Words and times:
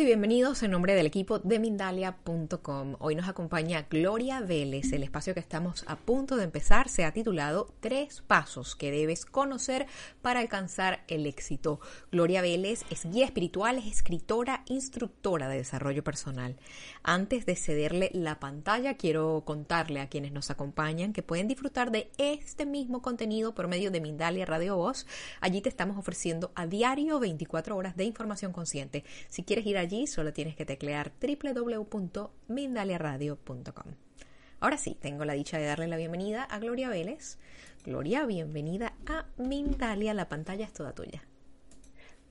Y 0.00 0.06
bienvenidos 0.06 0.62
en 0.62 0.70
nombre 0.70 0.94
del 0.94 1.04
equipo 1.04 1.40
de 1.40 1.58
Mindalia.com. 1.58 2.96
Hoy 3.00 3.14
nos 3.14 3.28
acompaña 3.28 3.86
Gloria 3.90 4.40
Vélez. 4.40 4.94
El 4.94 5.02
espacio 5.02 5.34
que 5.34 5.40
estamos 5.40 5.84
a 5.88 5.96
punto 5.96 6.36
de 6.36 6.44
empezar 6.44 6.88
se 6.88 7.04
ha 7.04 7.12
titulado 7.12 7.74
Tres 7.80 8.22
pasos 8.26 8.76
que 8.76 8.90
debes 8.90 9.26
conocer 9.26 9.86
para 10.22 10.40
alcanzar 10.40 11.04
el 11.08 11.26
éxito. 11.26 11.80
Gloria 12.10 12.40
Vélez 12.40 12.84
es 12.88 13.04
guía 13.04 13.26
espiritual, 13.26 13.76
es 13.76 13.88
escritora, 13.88 14.62
instructora 14.68 15.48
de 15.48 15.58
desarrollo 15.58 16.02
personal. 16.02 16.56
Antes 17.02 17.44
de 17.44 17.54
cederle 17.54 18.10
la 18.14 18.40
pantalla, 18.40 18.94
quiero 18.94 19.42
contarle 19.44 20.00
a 20.00 20.08
quienes 20.08 20.32
nos 20.32 20.48
acompañan 20.48 21.12
que 21.12 21.22
pueden 21.22 21.46
disfrutar 21.46 21.90
de 21.90 22.10
este 22.16 22.64
mismo 22.64 23.02
contenido 23.02 23.54
por 23.54 23.68
medio 23.68 23.90
de 23.90 24.00
Mindalia 24.00 24.46
Radio 24.46 24.76
Voz. 24.76 25.06
Allí 25.42 25.60
te 25.60 25.68
estamos 25.68 25.98
ofreciendo 25.98 26.52
a 26.54 26.66
diario 26.66 27.20
24 27.20 27.76
horas 27.76 27.98
de 27.98 28.04
información 28.04 28.52
consciente. 28.52 29.04
Si 29.28 29.42
quieres 29.42 29.66
ir 29.66 29.76
allí, 29.76 29.89
solo 30.06 30.32
tienes 30.32 30.56
que 30.56 30.64
teclear 30.64 31.12
www.mindaliaradio.com. 31.20 33.92
Ahora 34.60 34.76
sí, 34.76 34.96
tengo 35.00 35.24
la 35.24 35.34
dicha 35.34 35.58
de 35.58 35.64
darle 35.64 35.88
la 35.88 35.96
bienvenida 35.96 36.44
a 36.44 36.58
Gloria 36.58 36.88
Vélez. 36.88 37.38
Gloria, 37.84 38.26
bienvenida 38.26 38.94
a 39.06 39.26
Mindalia. 39.38 40.12
La 40.12 40.28
pantalla 40.28 40.66
es 40.66 40.72
toda 40.72 40.94
tuya. 40.94 41.22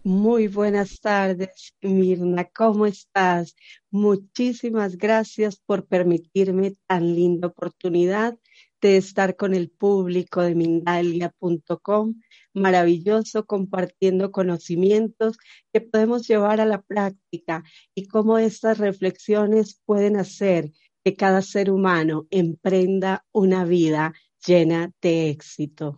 Muy 0.03 0.47
buenas 0.47 1.01
tardes, 1.01 1.75
Mirna. 1.81 2.45
¿Cómo 2.45 2.85
estás? 2.85 3.55
Muchísimas 3.91 4.97
gracias 4.97 5.57
por 5.57 5.87
permitirme 5.87 6.75
tan 6.87 7.15
linda 7.15 7.47
oportunidad 7.47 8.37
de 8.79 8.97
estar 8.97 9.35
con 9.35 9.53
el 9.53 9.69
público 9.69 10.41
de 10.41 10.55
Mindalia.com 10.55 12.15
maravilloso 12.53 13.45
compartiendo 13.45 14.31
conocimientos 14.31 15.37
que 15.73 15.81
podemos 15.81 16.27
llevar 16.27 16.61
a 16.61 16.65
la 16.65 16.81
práctica 16.81 17.63
y 17.95 18.07
cómo 18.07 18.37
estas 18.37 18.77
reflexiones 18.77 19.81
pueden 19.85 20.17
hacer 20.17 20.71
que 21.03 21.15
cada 21.15 21.41
ser 21.41 21.71
humano 21.71 22.27
emprenda 22.29 23.25
una 23.31 23.65
vida 23.65 24.13
llena 24.45 24.91
de 25.01 25.29
éxito. 25.29 25.97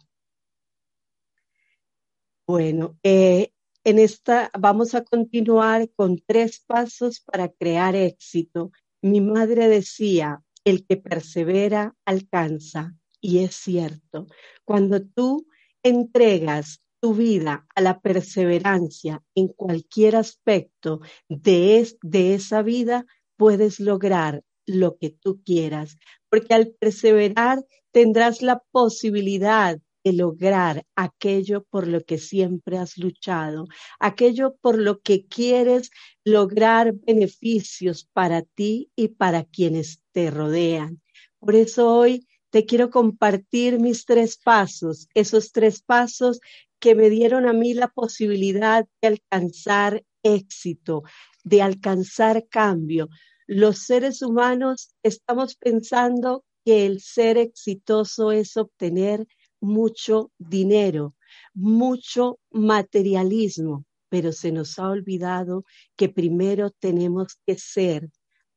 Bueno, 2.48 2.98
eh, 3.04 3.52
en 3.84 3.98
esta 3.98 4.52
vamos 4.60 4.94
a 4.94 5.04
continuar 5.04 5.90
con 5.96 6.22
tres 6.26 6.60
pasos 6.60 7.22
para 7.22 7.50
crear 7.50 7.96
éxito. 7.96 8.72
Mi 9.02 9.22
madre 9.22 9.68
decía, 9.68 10.44
el 10.64 10.86
que 10.86 10.98
persevera 10.98 11.96
alcanza. 12.06 12.96
Y 13.20 13.40
es 13.40 13.56
cierto, 13.56 14.28
cuando 14.66 15.02
tú 15.02 15.48
entregas 15.84 16.82
tu 17.00 17.16
vida 17.16 17.66
a 17.76 17.82
la 17.82 18.00
perseverancia 18.00 19.24
en 19.36 19.48
cualquier 19.48 20.16
aspecto 20.16 21.02
de, 21.28 21.98
de 22.02 22.36
esa 22.36 22.62
vida, 22.62 23.06
puedes 23.38 23.80
lograr 23.80 24.44
lo 24.68 24.98
que 24.98 25.10
tú 25.10 25.42
quieras, 25.44 25.98
porque 26.30 26.54
al 26.54 26.70
perseverar 26.80 27.66
tendrás 27.92 28.42
la 28.42 28.62
posibilidad 28.72 29.80
de 30.04 30.14
lograr 30.14 30.86
aquello 30.96 31.64
por 31.70 31.88
lo 31.88 32.04
que 32.04 32.18
siempre 32.18 32.78
has 32.78 32.98
luchado, 32.98 33.66
aquello 34.00 34.56
por 34.62 34.80
lo 34.80 35.02
que 35.02 35.28
quieres 35.28 35.92
lograr 36.24 36.94
beneficios 36.94 38.08
para 38.14 38.42
ti 38.42 38.92
y 38.96 39.10
para 39.10 39.44
quienes 39.44 40.02
te 40.12 40.32
rodean. 40.32 41.02
Por 41.40 41.56
eso 41.56 41.94
hoy 41.94 42.28
te 42.52 42.66
quiero 42.66 42.90
compartir 42.90 43.80
mis 43.80 44.06
tres 44.06 44.38
pasos, 44.38 45.08
esos 45.14 45.52
tres 45.52 45.82
pasos 45.82 46.40
que 46.80 46.96
me 46.96 47.10
dieron 47.10 47.48
a 47.48 47.54
mí 47.54 47.74
la 47.74 47.88
posibilidad 47.88 48.86
de 49.02 49.08
alcanzar 49.08 50.04
éxito, 50.22 51.04
de 51.44 51.62
alcanzar 51.62 52.48
cambio. 52.50 53.08
Los 53.48 53.80
seres 53.80 54.22
humanos 54.22 54.94
estamos 55.02 55.56
pensando 55.56 56.44
que 56.66 56.86
el 56.86 57.00
ser 57.00 57.38
exitoso 57.38 58.32
es 58.32 58.58
obtener 58.58 59.26
mucho 59.62 60.32
dinero, 60.38 61.16
mucho 61.54 62.40
materialismo, 62.50 63.86
pero 64.10 64.34
se 64.34 64.52
nos 64.52 64.78
ha 64.78 64.90
olvidado 64.90 65.64
que 65.96 66.10
primero 66.10 66.70
tenemos 66.72 67.38
que 67.46 67.58
ser 67.58 68.10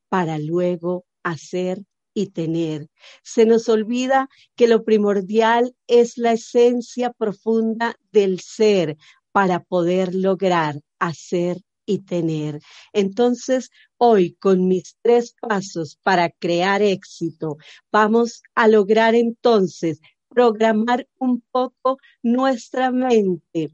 para 0.08 0.38
luego 0.38 1.06
hacer 1.22 1.84
y 2.14 2.28
tener. 2.28 2.88
Se 3.22 3.44
nos 3.44 3.68
olvida 3.68 4.28
que 4.56 4.68
lo 4.68 4.84
primordial 4.84 5.74
es 5.86 6.16
la 6.16 6.32
esencia 6.32 7.12
profunda 7.12 7.96
del 8.12 8.40
ser 8.40 8.96
para 9.32 9.60
poder 9.60 10.14
lograr 10.14 10.80
hacer 11.00 11.60
y 11.86 11.98
tener. 11.98 12.60
Entonces, 12.92 13.70
hoy 13.98 14.34
con 14.36 14.68
mis 14.68 14.96
tres 15.02 15.34
pasos 15.40 15.98
para 16.02 16.30
crear 16.30 16.82
éxito, 16.82 17.56
vamos 17.92 18.42
a 18.54 18.68
lograr 18.68 19.14
entonces 19.14 20.00
programar 20.28 21.08
un 21.18 21.42
poco 21.50 21.98
nuestra 22.22 22.90
mente 22.90 23.70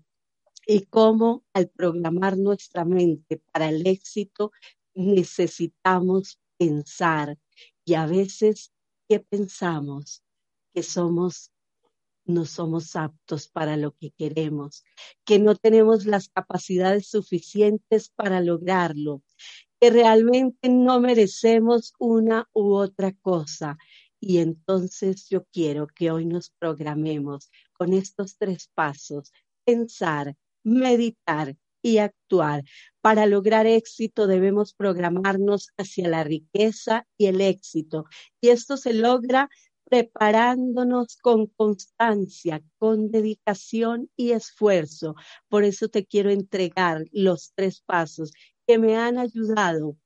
y 0.66 0.82
cómo 0.86 1.44
al 1.52 1.68
programar 1.68 2.36
nuestra 2.36 2.84
mente 2.84 3.40
para 3.52 3.68
el 3.68 3.86
éxito 3.86 4.52
necesitamos 4.94 6.38
pensar, 6.58 7.38
y 7.84 7.94
a 7.94 8.06
veces 8.06 8.72
que 9.08 9.20
pensamos 9.20 10.22
que 10.72 10.82
somos 10.82 11.50
no 12.24 12.44
somos 12.44 12.96
aptos 12.96 13.48
para 13.48 13.76
lo 13.76 13.92
que 13.92 14.12
queremos, 14.12 14.84
que 15.24 15.38
no 15.38 15.56
tenemos 15.56 16.06
las 16.06 16.28
capacidades 16.28 17.08
suficientes 17.08 18.10
para 18.10 18.40
lograrlo, 18.40 19.22
que 19.80 19.90
realmente 19.90 20.68
no 20.68 21.00
merecemos 21.00 21.92
una 21.98 22.48
u 22.52 22.74
otra 22.74 23.12
cosa. 23.20 23.76
Y 24.20 24.38
entonces 24.38 25.28
yo 25.28 25.44
quiero 25.46 25.86
que 25.88 26.10
hoy 26.10 26.26
nos 26.26 26.50
programemos 26.50 27.50
con 27.72 27.94
estos 27.94 28.36
tres 28.36 28.70
pasos, 28.74 29.32
pensar, 29.64 30.36
meditar 30.62 31.56
y 31.82 31.98
actuar. 31.98 32.64
Para 33.00 33.26
lograr 33.26 33.66
éxito 33.66 34.26
debemos 34.26 34.74
programarnos 34.74 35.70
hacia 35.76 36.08
la 36.08 36.24
riqueza 36.24 37.06
y 37.16 37.26
el 37.26 37.40
éxito. 37.40 38.06
Y 38.40 38.48
esto 38.48 38.76
se 38.76 38.92
logra 38.94 39.48
preparándonos 39.84 41.16
con 41.16 41.46
constancia, 41.48 42.62
con 42.78 43.10
dedicación 43.10 44.08
y 44.16 44.32
esfuerzo. 44.32 45.16
Por 45.48 45.64
eso 45.64 45.88
te 45.88 46.06
quiero 46.06 46.30
entregar 46.30 47.04
los 47.10 47.52
tres 47.54 47.82
pasos 47.84 48.32
que 48.66 48.78
me 48.78 48.96
han 48.96 49.18
ayudado 49.18 49.96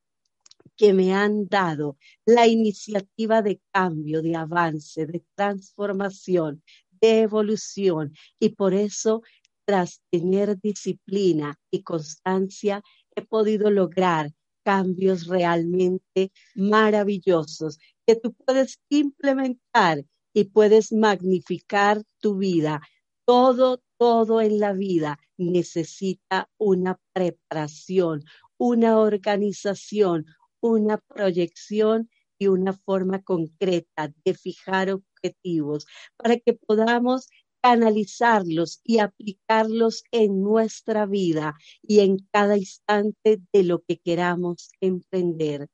que 0.77 0.93
me 0.93 1.15
han 1.15 1.47
dado 1.47 1.97
la 2.25 2.47
iniciativa 2.47 3.43
de 3.43 3.61
cambio, 3.73 4.23
de 4.23 4.37
avance, 4.37 5.07
de 5.07 5.25
transformación, 5.35 6.63
de 7.01 7.21
evolución. 7.21 8.13
Y 8.39 8.51
por 8.51 8.75
eso 8.75 9.23
tras 9.65 10.01
tener 10.11 10.59
disciplina 10.61 11.59
y 11.71 11.83
constancia, 11.83 12.83
he 13.17 13.23
podido 13.23 13.71
lograr 13.71 14.31
cambios 14.65 15.27
realmente 15.27 16.33
maravillosos 16.55 17.79
que 18.07 18.17
tú 18.17 18.33
puedes 18.33 18.81
implementar 18.89 20.05
y 20.33 20.45
puedes 20.45 20.93
magnificar 20.93 22.03
tu 22.21 22.37
vida. 22.37 22.81
Todo, 23.25 23.83
todo 23.99 24.41
en 24.41 24.59
la 24.59 24.73
vida 24.73 25.19
necesita 25.37 26.51
una 26.59 26.99
preparación, 27.13 28.25
una 28.59 28.99
organización, 28.99 30.27
una 30.61 30.99
proyección 30.99 32.11
y 32.39 32.49
una 32.49 32.73
forma 32.73 33.23
concreta 33.23 34.13
de 34.25 34.35
fijar 34.35 34.91
objetivos 34.91 35.87
para 36.17 36.37
que 36.39 36.55
podamos 36.55 37.29
analizarlos 37.65 38.81
y 38.85 38.99
aplicarlos 38.99 40.05
en 40.13 40.43
nuestra 40.43 41.07
vida 41.07 41.55
y 41.83 42.01
en 42.01 42.19
cada 42.31 42.59
instante 42.59 43.41
de 43.53 43.63
lo 43.63 43.83
que 43.83 43.97
queramos 43.97 44.71
emprender. 44.81 45.69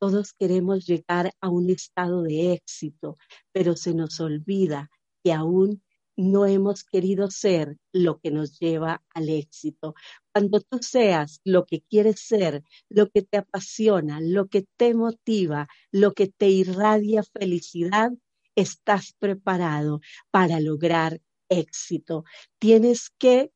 Todos 0.00 0.32
queremos 0.32 0.86
llegar 0.86 1.30
a 1.40 1.48
un 1.48 1.70
estado 1.70 2.22
de 2.22 2.52
éxito, 2.54 3.16
pero 3.52 3.76
se 3.76 3.94
nos 3.94 4.18
olvida 4.18 4.90
que 5.22 5.32
aún 5.32 5.82
no 6.16 6.46
hemos 6.46 6.82
querido 6.82 7.30
ser 7.30 7.76
lo 7.92 8.18
que 8.18 8.32
nos 8.32 8.58
lleva 8.58 9.02
al 9.14 9.28
éxito. 9.28 9.94
Cuando 10.32 10.60
tú 10.60 10.80
seas 10.82 11.40
lo 11.44 11.64
que 11.64 11.82
quieres 11.82 12.20
ser, 12.20 12.64
lo 12.88 13.08
que 13.08 13.22
te 13.22 13.38
apasiona, 13.38 14.20
lo 14.20 14.48
que 14.48 14.66
te 14.76 14.94
motiva, 14.94 15.68
lo 15.92 16.12
que 16.12 16.26
te 16.26 16.48
irradia 16.48 17.22
felicidad, 17.22 18.10
estás 18.56 19.14
preparado 19.18 20.00
para 20.30 20.60
lograr 20.60 21.20
éxito. 21.48 22.24
Tienes 22.58 23.10
que 23.18 23.52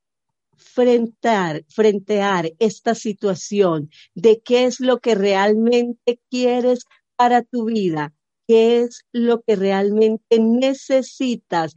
frentar, 0.56 1.64
frentear 1.68 2.52
esta 2.58 2.94
situación 2.94 3.90
de 4.14 4.40
qué 4.42 4.64
es 4.66 4.80
lo 4.80 5.00
que 5.00 5.14
realmente 5.14 6.20
quieres 6.30 6.84
para 7.16 7.42
tu 7.42 7.66
vida, 7.66 8.14
qué 8.46 8.80
es 8.80 9.04
lo 9.12 9.42
que 9.42 9.56
realmente 9.56 10.38
necesitas. 10.38 11.74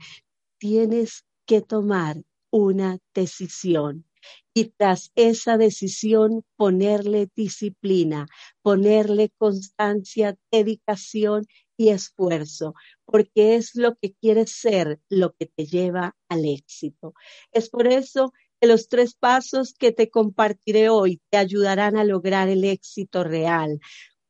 Tienes 0.60 1.26
que 1.46 1.62
tomar 1.62 2.24
una 2.52 3.00
decisión. 3.14 4.06
y 4.54 4.66
tras 4.78 5.12
esa 5.16 5.58
decisión 5.58 6.44
ponerle 6.58 7.30
disciplina, 7.36 8.28
ponerle 8.62 9.30
constancia, 9.38 10.36
dedicación 10.52 11.46
y 11.78 11.90
esfuerzo, 11.90 12.74
porque 13.06 13.56
es 13.56 13.76
lo 13.76 13.96
que 13.96 14.14
quieres 14.14 14.52
ser 14.52 15.00
lo 15.10 15.34
que 15.34 15.46
te 15.46 15.66
lleva 15.66 16.16
al 16.30 16.46
éxito. 16.46 17.14
Es 17.52 17.70
por 17.70 17.88
eso 17.88 18.34
que 18.60 18.68
los 18.68 18.90
tres 18.90 19.14
pasos 19.16 19.74
que 19.74 19.92
te 19.92 20.10
compartiré 20.10 20.90
hoy 20.90 21.22
te 21.30 21.38
ayudarán 21.38 21.96
a 21.98 22.04
lograr 22.04 22.50
el 22.50 22.64
éxito 22.64 23.24
real. 23.24 23.80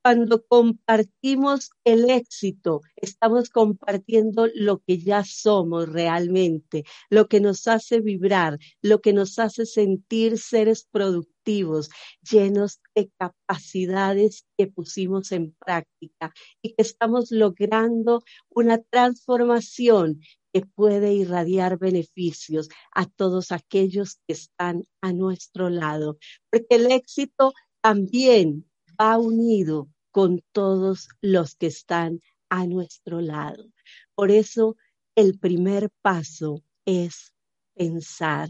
Cuando 0.08 0.42
compartimos 0.42 1.72
el 1.84 2.10
éxito, 2.10 2.80
estamos 2.96 3.50
compartiendo 3.50 4.48
lo 4.56 4.80
que 4.80 5.00
ya 5.00 5.26
somos 5.26 5.90
realmente, 5.90 6.86
lo 7.10 7.28
que 7.28 7.42
nos 7.42 7.68
hace 7.68 8.00
vibrar, 8.00 8.58
lo 8.82 9.02
que 9.02 9.12
nos 9.12 9.38
hace 9.38 9.66
sentir 9.66 10.38
seres 10.38 10.88
productivos, 10.90 11.90
llenos 12.22 12.80
de 12.96 13.12
capacidades 13.18 14.46
que 14.58 14.68
pusimos 14.68 15.34
en 15.34 15.54
práctica 15.60 16.34
y 16.62 16.70
que 16.70 16.84
estamos 16.84 17.30
logrando 17.30 18.24
una 18.48 18.78
transformación 18.78 20.22
que 20.54 20.62
puede 20.62 21.16
irradiar 21.16 21.78
beneficios 21.78 22.70
a 22.94 23.08
todos 23.08 23.52
aquellos 23.52 24.22
que 24.26 24.36
están 24.36 24.84
a 25.02 25.12
nuestro 25.12 25.70
lado, 25.70 26.18
porque 26.50 26.78
el 26.78 26.94
éxito 26.94 27.52
también 27.82 28.64
va 28.98 29.18
unido 29.18 29.90
con 30.18 30.44
todos 30.52 31.10
los 31.22 31.54
que 31.54 31.68
están 31.68 32.22
a 32.50 32.66
nuestro 32.66 33.22
lado. 33.22 33.72
Por 34.16 34.32
eso 34.32 34.76
el 35.14 35.38
primer 35.38 35.92
paso 36.02 36.64
es 36.86 37.36
pensar. 37.76 38.50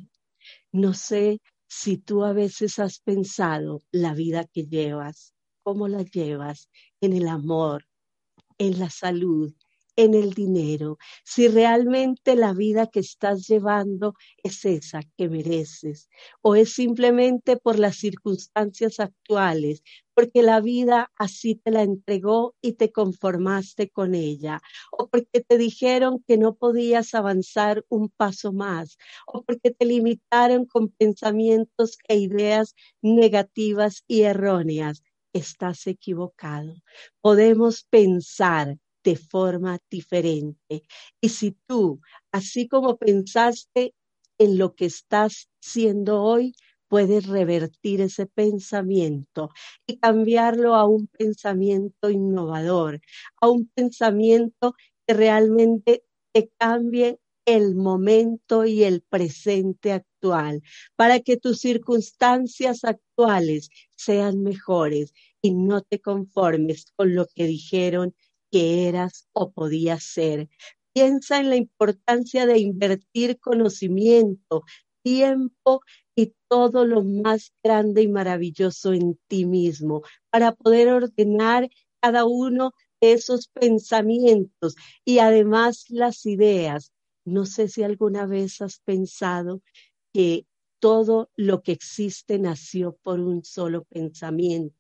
No 0.72 0.94
sé 0.94 1.42
si 1.68 1.98
tú 1.98 2.24
a 2.24 2.32
veces 2.32 2.80
has 2.80 3.02
pensado 3.02 3.84
la 3.92 4.14
vida 4.14 4.46
que 4.46 4.64
llevas, 4.64 5.34
cómo 5.62 5.90
la 5.90 6.04
llevas 6.04 6.70
en 7.02 7.12
el 7.12 7.28
amor, 7.28 7.86
en 8.58 8.80
la 8.80 8.90
salud, 8.90 9.54
en 9.98 10.14
el 10.14 10.34
dinero, 10.34 10.98
si 11.26 11.48
realmente 11.50 12.36
la 12.36 12.54
vida 12.54 12.88
que 12.88 13.02
estás 13.02 13.48
llevando 13.48 14.14
es 14.44 14.64
esa 14.66 15.02
que 15.18 15.28
mereces 15.30 16.08
o 16.42 16.56
es 16.56 16.74
simplemente 16.74 17.58
por 17.58 17.80
las 17.80 17.98
circunstancias 17.98 19.00
actuales, 19.02 19.84
porque 20.14 20.42
la 20.44 20.62
vida 20.62 21.12
así 21.18 21.56
te 21.56 21.72
la 21.72 21.84
entregó 21.84 22.56
y 22.62 22.74
te 22.74 22.92
conformaste 22.92 23.90
con 23.90 24.16
ella, 24.16 24.62
o 24.92 25.10
porque 25.10 25.42
te 25.42 25.58
dijeron 25.58 26.24
que 26.28 26.38
no 26.38 26.56
podías 26.56 27.14
avanzar 27.14 27.86
un 27.90 28.10
paso 28.10 28.54
más, 28.54 28.98
o 29.28 29.44
porque 29.44 29.72
te 29.72 29.86
limitaron 29.86 30.66
con 30.66 30.90
pensamientos 30.90 31.98
e 32.08 32.18
ideas 32.18 32.76
negativas 33.02 34.04
y 34.08 34.22
erróneas. 34.24 35.04
Estás 35.34 35.86
equivocado. 35.88 36.76
Podemos 37.22 37.84
pensar 37.84 38.78
de 39.08 39.16
forma 39.16 39.80
diferente. 39.90 40.84
Y 41.22 41.30
si 41.30 41.56
tú, 41.66 42.02
así 42.34 42.68
como 42.68 42.98
pensaste 42.98 43.96
en 44.38 44.58
lo 44.58 44.76
que 44.76 44.86
estás 44.86 45.50
siendo 45.62 46.22
hoy, 46.22 46.54
puedes 46.90 47.26
revertir 47.26 48.02
ese 48.02 48.26
pensamiento 48.26 49.50
y 49.88 49.98
cambiarlo 49.98 50.76
a 50.76 50.86
un 50.86 51.08
pensamiento 51.08 52.10
innovador, 52.10 53.00
a 53.40 53.48
un 53.50 53.70
pensamiento 53.74 54.76
que 55.06 55.14
realmente 55.14 56.04
te 56.34 56.52
cambie 56.58 57.18
el 57.46 57.76
momento 57.76 58.66
y 58.66 58.84
el 58.84 59.02
presente 59.04 59.94
actual, 59.94 60.62
para 60.98 61.22
que 61.22 61.38
tus 61.38 61.60
circunstancias 61.60 62.84
actuales 62.84 63.70
sean 63.96 64.44
mejores 64.44 65.14
y 65.42 65.52
no 65.52 65.82
te 65.82 66.02
conformes 66.02 66.92
con 66.98 67.16
lo 67.16 67.26
que 67.34 67.46
dijeron 67.46 68.14
que 68.52 68.88
eras 68.88 69.28
o 69.34 69.52
podías 69.52 70.04
ser. 70.04 70.50
Piensa 70.94 71.40
en 71.40 71.50
la 71.50 71.56
importancia 71.58 72.46
de 72.46 72.60
invertir 72.60 73.40
conocimiento, 73.40 74.64
tiempo 75.04 75.82
y 76.16 76.34
todo 76.50 76.86
lo 76.86 77.04
más 77.04 77.54
grande 77.64 78.02
y 78.02 78.08
maravilloso 78.08 78.94
en 78.94 79.20
ti 79.28 79.46
mismo 79.46 80.02
para 80.30 80.54
poder 80.54 80.90
ordenar 80.90 81.70
cada 82.02 82.26
uno 82.26 82.72
de 83.02 83.14
esos 83.14 83.48
pensamientos 83.50 84.76
y 85.06 85.20
además 85.20 85.86
las 85.90 86.26
ideas. 86.26 86.92
No 87.26 87.46
sé 87.46 87.68
si 87.68 87.84
alguna 87.84 88.26
vez 88.26 88.62
has 88.62 88.80
pensado 88.80 89.62
que 90.14 90.46
todo 90.80 91.30
lo 91.36 91.62
que 91.62 91.74
existe 91.74 92.40
nació 92.40 92.98
por 93.04 93.20
un 93.20 93.44
solo 93.44 93.84
pensamiento, 93.86 94.76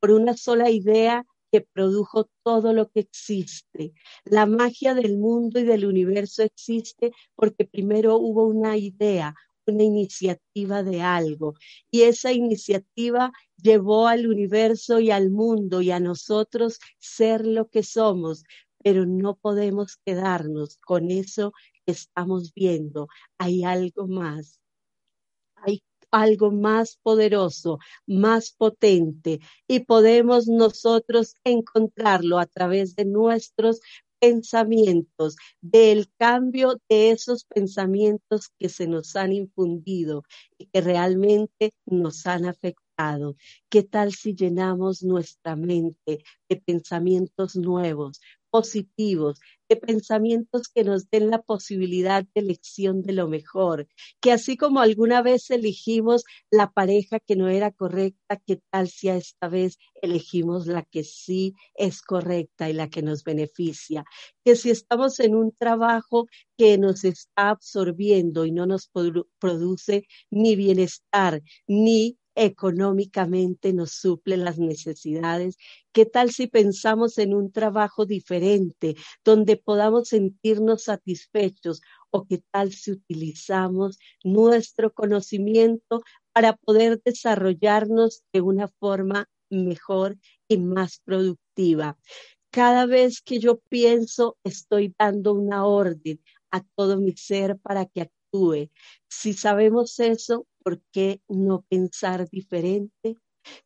por 0.00 0.10
una 0.12 0.36
sola 0.36 0.70
idea 0.70 1.24
produjo 1.60 2.28
todo 2.42 2.72
lo 2.72 2.88
que 2.90 3.00
existe. 3.00 3.92
La 4.24 4.46
magia 4.46 4.94
del 4.94 5.18
mundo 5.18 5.60
y 5.60 5.64
del 5.64 5.86
universo 5.86 6.42
existe 6.42 7.12
porque 7.34 7.64
primero 7.64 8.16
hubo 8.16 8.46
una 8.46 8.76
idea, 8.76 9.34
una 9.66 9.82
iniciativa 9.82 10.82
de 10.82 11.02
algo 11.02 11.54
y 11.90 12.02
esa 12.02 12.32
iniciativa 12.32 13.32
llevó 13.56 14.06
al 14.06 14.28
universo 14.28 15.00
y 15.00 15.10
al 15.10 15.30
mundo 15.30 15.82
y 15.82 15.90
a 15.90 16.00
nosotros 16.00 16.78
ser 16.98 17.46
lo 17.46 17.68
que 17.68 17.82
somos, 17.82 18.44
pero 18.82 19.06
no 19.06 19.36
podemos 19.36 19.96
quedarnos 20.04 20.76
con 20.78 21.10
eso 21.10 21.52
que 21.84 21.92
estamos 21.92 22.54
viendo. 22.54 23.08
Hay 23.38 23.64
algo 23.64 24.06
más. 24.06 24.60
Hay 25.56 25.82
algo 26.10 26.50
más 26.50 26.98
poderoso, 27.02 27.78
más 28.06 28.52
potente 28.52 29.40
y 29.68 29.80
podemos 29.80 30.46
nosotros 30.48 31.34
encontrarlo 31.44 32.38
a 32.38 32.46
través 32.46 32.96
de 32.96 33.04
nuestros 33.04 33.80
pensamientos, 34.20 35.36
del 35.60 36.08
cambio 36.18 36.80
de 36.88 37.10
esos 37.10 37.44
pensamientos 37.44 38.50
que 38.58 38.68
se 38.68 38.86
nos 38.86 39.16
han 39.16 39.32
infundido 39.32 40.22
y 40.58 40.66
que 40.66 40.80
realmente 40.80 41.72
nos 41.84 42.26
han 42.26 42.46
afectado. 42.46 43.36
¿Qué 43.68 43.82
tal 43.82 44.12
si 44.12 44.34
llenamos 44.34 45.02
nuestra 45.02 45.54
mente 45.54 46.22
de 46.48 46.56
pensamientos 46.56 47.56
nuevos, 47.56 48.20
positivos, 48.56 49.38
de 49.68 49.76
pensamientos 49.76 50.68
que 50.74 50.82
nos 50.82 51.10
den 51.10 51.28
la 51.28 51.42
posibilidad 51.42 52.24
de 52.34 52.40
elección 52.40 53.02
de 53.02 53.12
lo 53.12 53.28
mejor, 53.28 53.86
que 54.22 54.32
así 54.32 54.56
como 54.56 54.80
alguna 54.80 55.20
vez 55.20 55.50
elegimos 55.50 56.24
la 56.50 56.70
pareja 56.70 57.20
que 57.20 57.36
no 57.36 57.48
era 57.48 57.70
correcta, 57.70 58.40
¿qué 58.46 58.62
tal 58.70 58.88
si 58.88 59.10
a 59.10 59.16
esta 59.16 59.48
vez 59.48 59.76
elegimos 60.00 60.66
la 60.66 60.84
que 60.84 61.04
sí 61.04 61.52
es 61.74 62.00
correcta 62.00 62.70
y 62.70 62.72
la 62.72 62.88
que 62.88 63.02
nos 63.02 63.24
beneficia? 63.24 64.06
Que 64.42 64.56
si 64.56 64.70
estamos 64.70 65.20
en 65.20 65.34
un 65.34 65.52
trabajo 65.52 66.28
que 66.56 66.78
nos 66.78 67.04
está 67.04 67.50
absorbiendo 67.50 68.46
y 68.46 68.52
no 68.52 68.64
nos 68.64 68.88
produce 69.38 70.06
ni 70.30 70.56
bienestar, 70.56 71.42
ni 71.66 72.16
económicamente 72.36 73.72
nos 73.72 73.92
suple 73.92 74.36
las 74.36 74.58
necesidades. 74.58 75.56
¿Qué 75.92 76.04
tal 76.06 76.30
si 76.30 76.46
pensamos 76.46 77.18
en 77.18 77.34
un 77.34 77.50
trabajo 77.50 78.06
diferente, 78.06 78.94
donde 79.24 79.56
podamos 79.56 80.08
sentirnos 80.08 80.84
satisfechos? 80.84 81.80
¿O 82.10 82.26
qué 82.26 82.42
tal 82.52 82.72
si 82.72 82.92
utilizamos 82.92 83.98
nuestro 84.22 84.92
conocimiento 84.92 86.02
para 86.32 86.52
poder 86.54 87.00
desarrollarnos 87.02 88.22
de 88.32 88.42
una 88.42 88.68
forma 88.68 89.28
mejor 89.50 90.16
y 90.46 90.58
más 90.58 91.00
productiva? 91.04 91.98
Cada 92.50 92.86
vez 92.86 93.22
que 93.22 93.38
yo 93.38 93.58
pienso, 93.68 94.36
estoy 94.44 94.94
dando 94.98 95.32
una 95.32 95.66
orden 95.66 96.20
a 96.50 96.62
todo 96.74 96.98
mi 96.98 97.12
ser 97.12 97.58
para 97.58 97.86
que 97.86 98.02
Si 99.08 99.32
sabemos 99.32 99.98
eso, 100.00 100.46
¿por 100.62 100.80
qué 100.92 101.20
no 101.28 101.62
pensar 101.68 102.28
diferente? 102.30 103.16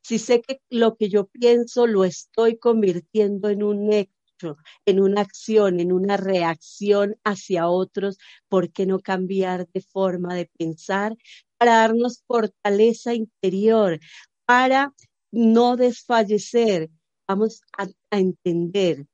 Si 0.02 0.18
sé 0.18 0.42
que 0.42 0.60
lo 0.70 0.96
que 0.96 1.08
yo 1.08 1.26
pienso 1.26 1.86
lo 1.86 2.04
estoy 2.04 2.58
convirtiendo 2.58 3.48
en 3.48 3.62
un 3.62 3.92
hecho, 3.92 4.56
en 4.86 5.00
una 5.00 5.22
acción, 5.22 5.80
en 5.80 5.92
una 5.92 6.16
reacción 6.16 7.16
hacia 7.24 7.68
otros, 7.68 8.18
¿por 8.48 8.72
qué 8.72 8.86
no 8.86 9.00
cambiar 9.00 9.68
de 9.72 9.80
forma 9.80 10.34
de 10.34 10.50
pensar 10.58 11.16
para 11.58 11.76
darnos 11.76 12.22
fortaleza 12.26 13.14
interior, 13.14 13.98
para 14.46 14.94
no 15.32 15.76
desfallecer? 15.76 16.90
Vamos 17.26 17.62
a 17.78 17.88
entender 18.18 19.06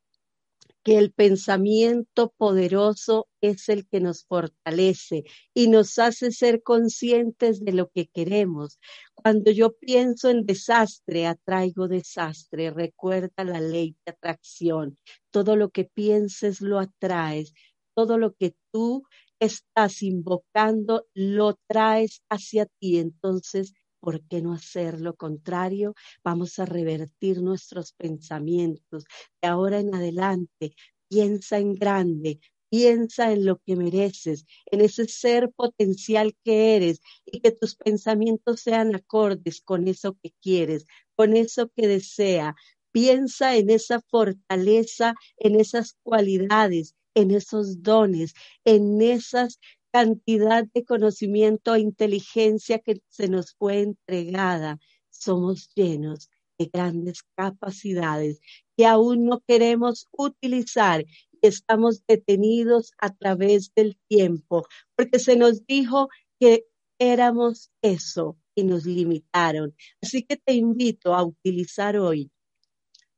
que 0.87 0.99
el 0.99 1.13
pensamiento 1.13 2.33
poderoso 2.37 3.27
es 3.41 3.69
el 3.69 3.89
que 3.89 3.99
nos 3.99 4.25
fortalece 4.25 5.25
y 5.53 5.67
nos 5.67 5.99
hace 5.99 6.31
ser 6.31 6.63
conscientes 6.63 7.65
de 7.65 7.73
lo 7.73 7.89
que 7.89 8.07
queremos. 8.07 8.79
Cuando 9.17 9.51
yo 9.51 9.77
pienso 9.77 10.31
en 10.31 10.47
desastre, 10.47 11.27
atraigo 11.27 11.89
desastre. 11.89 12.71
Recuerda 12.71 13.43
la 13.43 13.61
ley 13.61 13.97
de 14.07 14.13
atracción. 14.13 14.97
Todo 15.33 15.57
lo 15.57 15.71
que 15.71 15.87
pienses 15.87 16.61
lo 16.61 16.79
atraes. 16.79 17.53
Todo 17.97 18.17
lo 18.17 18.35
que 18.35 18.55
tú 18.71 19.03
estás 19.41 20.05
invocando 20.05 21.09
lo 21.15 21.59
traes 21.67 22.23
hacia 22.29 22.67
ti. 22.79 22.99
Entonces, 22.99 23.73
¿por 24.07 24.23
qué 24.29 24.41
no 24.41 24.53
hacer 24.53 25.01
lo 25.01 25.17
contrario? 25.17 25.97
Vamos 26.23 26.61
a 26.61 26.65
revertir 26.65 27.43
nuestros 27.43 27.93
pensamientos. 27.93 29.05
De 29.43 29.49
ahora 29.49 29.81
en 29.81 29.93
adelante, 29.97 30.77
piensa 31.09 31.59
en 31.59 31.75
grande, 31.75 32.39
piensa 32.71 33.33
en 33.33 33.45
lo 33.45 33.59
que 33.67 33.75
mereces, 33.75 34.45
en 34.67 34.81
ese 34.81 35.09
ser 35.09 35.51
potencial 35.51 36.37
que 36.45 36.77
eres 36.77 37.01
y 37.25 37.41
que 37.41 37.51
tus 37.51 37.75
pensamientos 37.75 38.61
sean 38.61 38.95
acordes 38.95 39.61
con 39.61 39.89
eso 39.89 40.17
que 40.23 40.31
quieres, 40.41 40.87
con 41.17 41.37
eso 41.37 41.69
que 41.75 41.89
desea. 41.89 42.55
Piensa 42.93 43.57
en 43.57 43.71
esa 43.71 44.01
fortaleza, 44.09 45.15
en 45.37 45.59
esas 45.59 45.97
cualidades, 46.05 46.95
en 47.17 47.33
esos 47.33 47.83
dones, 47.83 48.35
en 48.65 49.03
esas 49.03 49.59
cantidad 49.97 50.67
de 50.75 50.85
conocimiento 50.85 51.75
e 51.75 51.81
inteligencia 51.81 52.81
que 52.81 53.01
se 53.09 53.29
nos 53.29 53.55
fue 53.55 53.81
entregada. 53.81 54.79
Somos 55.09 55.71
llenos 55.75 56.29
de 56.59 56.67
grandes 56.71 57.23
capacidades 57.35 58.39
que 58.77 58.85
aún 58.85 59.25
no 59.25 59.41
queremos 59.41 60.07
utilizar 60.13 61.01
y 61.01 61.47
estamos 61.47 62.03
detenidos 62.07 62.93
a 62.99 63.15
través 63.15 63.73
del 63.75 63.97
tiempo, 64.07 64.67
porque 64.95 65.19
se 65.19 65.35
nos 65.35 65.65
dijo 65.65 66.11
que 66.39 66.67
éramos 66.99 67.71
eso 67.81 68.37
y 68.55 68.65
nos 68.65 68.85
limitaron. 68.85 69.75
Así 70.03 70.25
que 70.25 70.37
te 70.37 70.53
invito 70.53 71.15
a 71.15 71.25
utilizar 71.25 71.97
hoy 71.97 72.31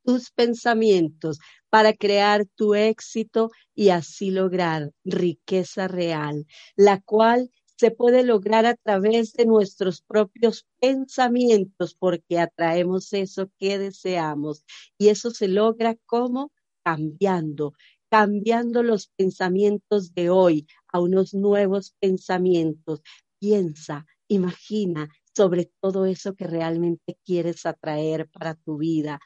tus 0.09 0.31
pensamientos 0.31 1.37
para 1.69 1.93
crear 1.93 2.47
tu 2.55 2.73
éxito 2.73 3.51
y 3.75 3.89
así 3.89 4.31
lograr 4.31 4.91
riqueza 5.05 5.87
real, 5.87 6.47
la 6.75 6.99
cual 6.99 7.51
se 7.77 7.91
puede 7.91 8.23
lograr 8.23 8.65
a 8.65 8.73
través 8.73 9.33
de 9.33 9.45
nuestros 9.45 10.01
propios 10.01 10.65
pensamientos 10.81 11.93
porque 11.93 12.39
atraemos 12.39 13.13
eso 13.13 13.51
que 13.59 13.77
deseamos 13.77 14.65
y 14.97 15.09
eso 15.09 15.29
se 15.29 15.47
logra 15.47 15.95
como 16.07 16.51
cambiando, 16.83 17.73
cambiando 18.09 18.81
los 18.81 19.11
pensamientos 19.15 20.15
de 20.15 20.31
hoy 20.31 20.65
a 20.87 21.01
unos 21.01 21.35
nuevos 21.35 21.93
pensamientos. 21.99 23.03
Piensa, 23.37 24.07
imagina 24.27 25.07
sobre 25.35 25.71
todo 25.79 26.07
eso 26.07 26.33
que 26.33 26.47
realmente 26.47 27.15
quieres 27.23 27.67
atraer 27.67 28.27
para 28.27 28.55
tu 28.55 28.79
vida 28.79 29.19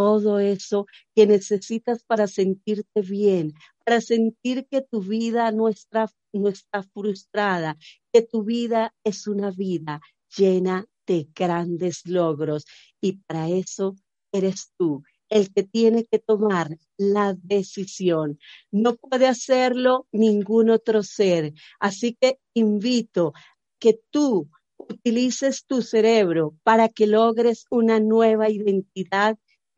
todo 0.00 0.38
eso 0.38 0.86
que 1.14 1.26
necesitas 1.26 2.02
para 2.04 2.26
sentirte 2.26 3.02
bien, 3.02 3.52
para 3.84 4.00
sentir 4.00 4.66
que 4.66 4.80
tu 4.80 5.02
vida 5.02 5.52
no 5.52 5.68
está, 5.68 6.10
no 6.32 6.48
está 6.48 6.82
frustrada, 6.82 7.76
que 8.10 8.22
tu 8.22 8.42
vida 8.42 8.94
es 9.04 9.26
una 9.26 9.50
vida 9.50 10.00
llena 10.34 10.86
de 11.06 11.28
grandes 11.34 12.06
logros 12.06 12.64
y 13.02 13.18
para 13.26 13.50
eso 13.50 13.94
eres 14.32 14.72
tú 14.78 15.02
el 15.28 15.52
que 15.52 15.64
tiene 15.64 16.06
que 16.06 16.18
tomar 16.18 16.78
la 16.96 17.34
decisión. 17.34 18.38
No 18.70 18.96
puede 18.96 19.26
hacerlo 19.26 20.06
ningún 20.12 20.70
otro 20.70 21.02
ser. 21.02 21.52
Así 21.78 22.16
que 22.18 22.38
invito 22.54 23.34
que 23.78 24.00
tú 24.08 24.48
utilices 24.78 25.66
tu 25.66 25.82
cerebro 25.82 26.56
para 26.62 26.88
que 26.88 27.06
logres 27.06 27.66
una 27.70 28.00
nueva 28.00 28.48
identidad 28.48 29.36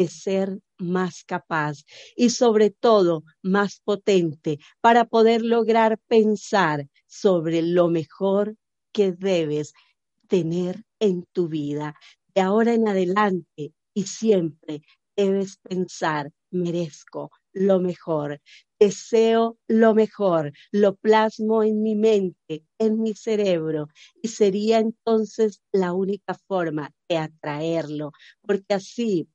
ser 0.08 0.60
más 0.78 1.24
capaz 1.24 1.84
y 2.16 2.30
sobre 2.30 2.70
todo 2.70 3.24
más 3.42 3.80
potente 3.84 4.58
para 4.80 5.04
poder 5.04 5.42
lograr 5.42 5.98
pensar 6.08 6.88
sobre 7.06 7.62
lo 7.62 7.88
mejor 7.88 8.56
que 8.92 9.12
debes 9.12 9.72
tener 10.28 10.84
en 11.00 11.24
tu 11.32 11.48
vida. 11.48 11.94
De 12.34 12.40
ahora 12.40 12.74
en 12.74 12.88
adelante 12.88 13.72
y 13.94 14.04
siempre 14.04 14.82
debes 15.16 15.58
pensar, 15.58 16.30
merezco 16.50 17.30
lo 17.52 17.80
mejor, 17.80 18.40
deseo 18.80 19.58
lo 19.68 19.94
mejor, 19.94 20.52
lo 20.70 20.96
plasmo 20.96 21.62
en 21.62 21.82
mi 21.82 21.94
mente, 21.94 22.64
en 22.78 23.00
mi 23.02 23.14
cerebro, 23.14 23.88
y 24.22 24.28
sería 24.28 24.78
entonces 24.78 25.62
la 25.70 25.92
única 25.92 26.34
forma 26.48 26.92
de 27.08 27.18
atraerlo, 27.18 28.12
porque 28.40 28.74
así 28.74 29.28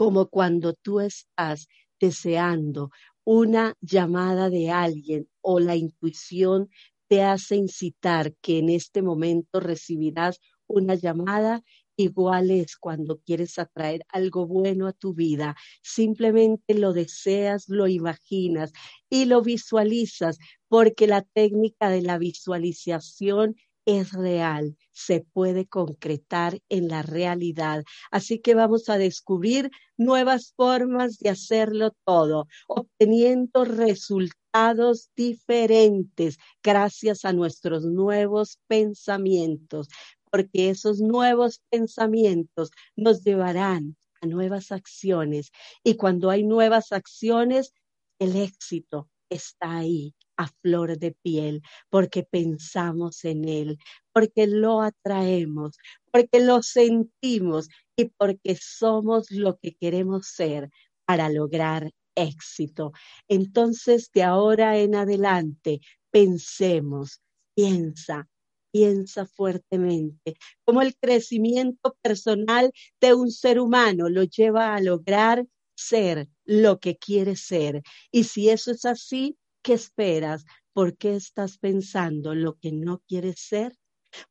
como 0.00 0.30
cuando 0.30 0.72
tú 0.72 0.98
estás 1.00 1.68
deseando 2.00 2.88
una 3.22 3.74
llamada 3.82 4.48
de 4.48 4.70
alguien 4.70 5.28
o 5.42 5.60
la 5.60 5.76
intuición 5.76 6.70
te 7.06 7.22
hace 7.22 7.56
incitar 7.56 8.34
que 8.40 8.60
en 8.60 8.70
este 8.70 9.02
momento 9.02 9.60
recibirás 9.60 10.40
una 10.66 10.94
llamada, 10.94 11.62
igual 11.96 12.50
es 12.50 12.78
cuando 12.78 13.20
quieres 13.26 13.58
atraer 13.58 14.06
algo 14.08 14.46
bueno 14.46 14.86
a 14.86 14.94
tu 14.94 15.12
vida. 15.12 15.54
Simplemente 15.82 16.72
lo 16.72 16.94
deseas, 16.94 17.68
lo 17.68 17.86
imaginas 17.86 18.72
y 19.10 19.26
lo 19.26 19.42
visualizas, 19.42 20.38
porque 20.68 21.08
la 21.08 21.20
técnica 21.20 21.90
de 21.90 22.00
la 22.00 22.16
visualización 22.16 23.54
es 23.98 24.12
real, 24.12 24.76
se 24.92 25.20
puede 25.32 25.66
concretar 25.66 26.60
en 26.68 26.88
la 26.88 27.02
realidad. 27.02 27.84
Así 28.10 28.38
que 28.40 28.54
vamos 28.54 28.88
a 28.88 28.98
descubrir 28.98 29.70
nuevas 29.96 30.52
formas 30.56 31.18
de 31.18 31.30
hacerlo 31.30 31.92
todo, 32.04 32.46
obteniendo 32.68 33.64
resultados 33.64 35.10
diferentes 35.16 36.38
gracias 36.62 37.24
a 37.24 37.32
nuestros 37.32 37.84
nuevos 37.84 38.58
pensamientos, 38.68 39.88
porque 40.30 40.70
esos 40.70 41.00
nuevos 41.00 41.60
pensamientos 41.70 42.70
nos 42.96 43.24
llevarán 43.24 43.96
a 44.20 44.26
nuevas 44.26 44.70
acciones 44.70 45.50
y 45.82 45.96
cuando 45.96 46.30
hay 46.30 46.44
nuevas 46.44 46.92
acciones, 46.92 47.72
el 48.18 48.36
éxito 48.36 49.08
está 49.30 49.78
ahí 49.78 50.14
a 50.40 50.48
flor 50.62 50.98
de 50.98 51.12
piel, 51.22 51.62
porque 51.90 52.22
pensamos 52.24 53.24
en 53.26 53.46
Él, 53.46 53.78
porque 54.12 54.46
lo 54.46 54.80
atraemos, 54.80 55.76
porque 56.10 56.40
lo 56.40 56.62
sentimos 56.62 57.68
y 57.94 58.06
porque 58.06 58.56
somos 58.56 59.30
lo 59.30 59.58
que 59.58 59.74
queremos 59.74 60.28
ser 60.28 60.70
para 61.04 61.28
lograr 61.28 61.90
éxito. 62.14 62.92
Entonces, 63.28 64.10
de 64.14 64.22
ahora 64.22 64.78
en 64.78 64.94
adelante, 64.94 65.80
pensemos, 66.10 67.20
piensa, 67.54 68.26
piensa 68.72 69.26
fuertemente, 69.26 70.36
como 70.64 70.80
el 70.80 70.96
crecimiento 70.96 71.96
personal 72.00 72.72
de 72.98 73.12
un 73.12 73.30
ser 73.30 73.60
humano 73.60 74.08
lo 74.08 74.22
lleva 74.22 74.74
a 74.74 74.80
lograr 74.80 75.44
ser 75.74 76.28
lo 76.44 76.78
que 76.80 76.96
quiere 76.96 77.36
ser. 77.36 77.82
Y 78.10 78.24
si 78.24 78.48
eso 78.48 78.70
es 78.70 78.84
así, 78.84 79.36
¿Qué 79.64 79.74
esperas? 79.74 80.44
¿Por 80.72 80.96
qué 80.96 81.14
estás 81.16 81.58
pensando 81.58 82.34
lo 82.34 82.58
que 82.58 82.72
no 82.72 83.02
quieres 83.06 83.40
ser? 83.40 83.76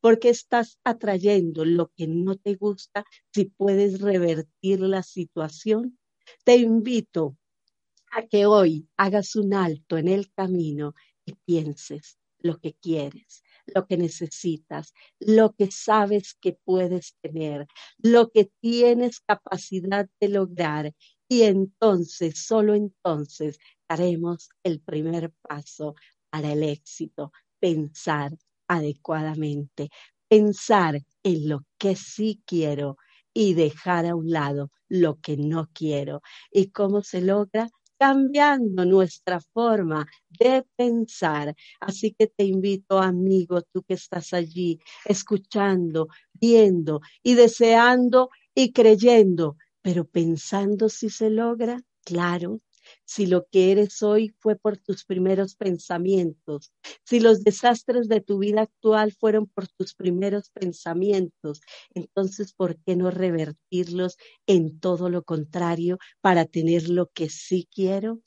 ¿Por 0.02 0.20
qué 0.20 0.30
estás 0.30 0.80
atrayendo 0.84 1.66
lo 1.66 1.92
que 1.96 2.08
no 2.08 2.36
te 2.38 2.56
gusta 2.56 3.06
si 3.34 3.46
puedes 3.46 4.02
revertir 4.02 4.80
la 4.82 5.04
situación? 5.04 6.00
Te 6.46 6.56
invito 6.58 7.38
a 8.12 8.28
que 8.28 8.46
hoy 8.46 8.90
hagas 8.98 9.36
un 9.36 9.54
alto 9.54 9.98
en 9.98 10.08
el 10.10 10.32
camino 10.34 10.96
y 11.26 11.34
pienses 11.46 12.18
lo 12.40 12.60
que 12.60 12.74
quieres, 12.76 13.44
lo 13.68 13.88
que 13.88 13.98
necesitas, 13.98 14.94
lo 15.20 15.54
que 15.54 15.72
sabes 15.72 16.36
que 16.42 16.54
puedes 16.66 17.16
tener, 17.22 17.68
lo 18.00 18.32
que 18.32 18.52
tienes 18.62 19.20
capacidad 19.22 20.10
de 20.22 20.30
lograr. 20.30 20.94
Y 21.30 21.44
entonces, 21.44 22.46
solo 22.46 22.76
entonces, 22.76 23.60
haremos 23.90 24.50
el 24.64 24.80
primer 24.80 25.34
paso 25.42 25.96
para 26.30 26.54
el 26.54 26.64
éxito, 26.64 27.32
pensar 27.60 28.38
adecuadamente, 28.68 29.90
pensar 30.30 31.02
en 31.24 31.50
lo 31.50 31.66
que 31.78 31.96
sí 31.96 32.42
quiero 32.46 32.98
y 33.34 33.54
dejar 33.56 34.06
a 34.06 34.16
un 34.16 34.30
lado 34.32 34.72
lo 34.88 35.20
que 35.20 35.38
no 35.38 35.70
quiero. 35.74 36.22
¿Y 36.52 36.72
cómo 36.72 37.04
se 37.04 37.22
logra? 37.22 37.70
cambiando 38.00 38.86
nuestra 38.86 39.42
forma 39.42 40.08
de 40.30 40.66
pensar. 40.78 41.54
Así 41.82 42.16
que 42.18 42.28
te 42.28 42.46
invito, 42.46 42.98
amigo, 42.98 43.62
tú 43.62 43.84
que 43.84 43.96
estás 43.96 44.34
allí, 44.34 44.80
escuchando, 45.06 46.08
viendo 46.34 47.02
y 47.22 47.34
deseando 47.34 48.30
y 48.56 48.72
creyendo, 48.72 49.58
pero 49.82 50.06
pensando 50.06 50.88
si 50.88 51.10
se 51.10 51.30
logra, 51.30 51.82
claro, 52.06 52.62
si 53.10 53.26
lo 53.26 53.48
que 53.52 53.72
eres 53.72 54.04
hoy 54.04 54.36
fue 54.38 54.56
por 54.56 54.78
tus 54.78 55.04
primeros 55.04 55.56
pensamientos, 55.56 56.72
si 57.04 57.20
los 57.20 57.44
desastres 57.44 58.08
de 58.08 58.22
tu 58.22 58.38
vida 58.38 58.62
actual 58.62 59.12
fueron 59.12 59.48
por 59.48 59.68
tus 59.68 59.96
primeros 59.96 60.52
pensamientos, 60.52 61.62
entonces, 61.96 62.54
¿por 62.54 62.78
qué 62.84 62.96
no 62.96 63.10
revertirlos 63.10 64.18
en 64.46 64.80
todo 64.80 65.10
lo 65.10 65.24
contrario 65.24 65.98
para 66.22 66.46
tener 66.46 66.88
lo 66.88 67.08
que 67.08 67.30
sí 67.30 67.68
quiero? 67.74 68.22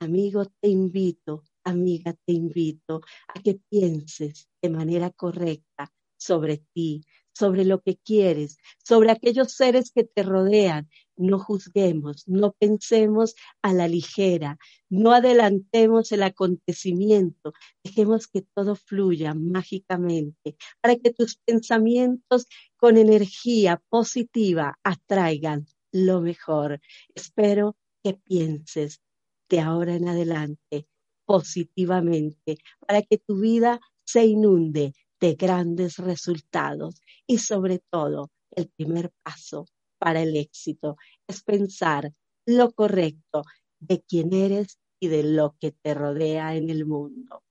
Amigo, 0.00 0.46
te 0.60 0.68
invito 0.68 1.44
amiga, 1.62 2.12
te 2.26 2.32
invito 2.32 3.00
a 3.28 3.40
que 3.40 3.60
pienses 3.70 4.48
de 4.60 4.68
manera 4.68 5.10
correcta 5.10 5.92
sobre 6.16 6.58
ti, 6.74 7.04
sobre 7.34 7.64
lo 7.64 7.82
que 7.82 7.96
quieres, 7.96 8.56
sobre 8.82 9.10
aquellos 9.10 9.52
seres 9.52 9.90
que 9.90 10.04
te 10.04 10.22
rodean. 10.22 10.88
No 11.16 11.38
juzguemos, 11.38 12.26
no 12.26 12.52
pensemos 12.52 13.34
a 13.62 13.72
la 13.72 13.86
ligera, 13.86 14.58
no 14.88 15.12
adelantemos 15.12 16.10
el 16.12 16.22
acontecimiento, 16.22 17.52
dejemos 17.84 18.26
que 18.26 18.42
todo 18.42 18.74
fluya 18.74 19.34
mágicamente 19.34 20.56
para 20.80 20.96
que 20.96 21.12
tus 21.12 21.36
pensamientos 21.36 22.46
con 22.76 22.96
energía 22.96 23.82
positiva 23.88 24.78
atraigan 24.82 25.66
lo 25.92 26.20
mejor. 26.20 26.80
Espero 27.14 27.76
que 28.02 28.14
pienses 28.14 29.00
de 29.48 29.60
ahora 29.60 29.94
en 29.94 30.08
adelante 30.08 30.88
positivamente 31.26 32.58
para 32.86 33.02
que 33.02 33.18
tu 33.18 33.40
vida 33.40 33.80
se 34.04 34.26
inunde 34.26 34.92
de 35.20 35.34
grandes 35.34 35.98
resultados 35.98 37.00
y 37.26 37.38
sobre 37.38 37.80
todo 37.90 38.30
el 38.50 38.68
primer 38.68 39.10
paso 39.22 39.66
para 39.98 40.22
el 40.22 40.36
éxito 40.36 40.96
es 41.26 41.42
pensar 41.42 42.12
lo 42.46 42.72
correcto 42.72 43.42
de 43.80 44.02
quién 44.02 44.32
eres 44.32 44.78
y 45.00 45.08
de 45.08 45.22
lo 45.22 45.56
que 45.60 45.72
te 45.72 45.94
rodea 45.94 46.56
en 46.56 46.70
el 46.70 46.86
mundo. 46.86 47.42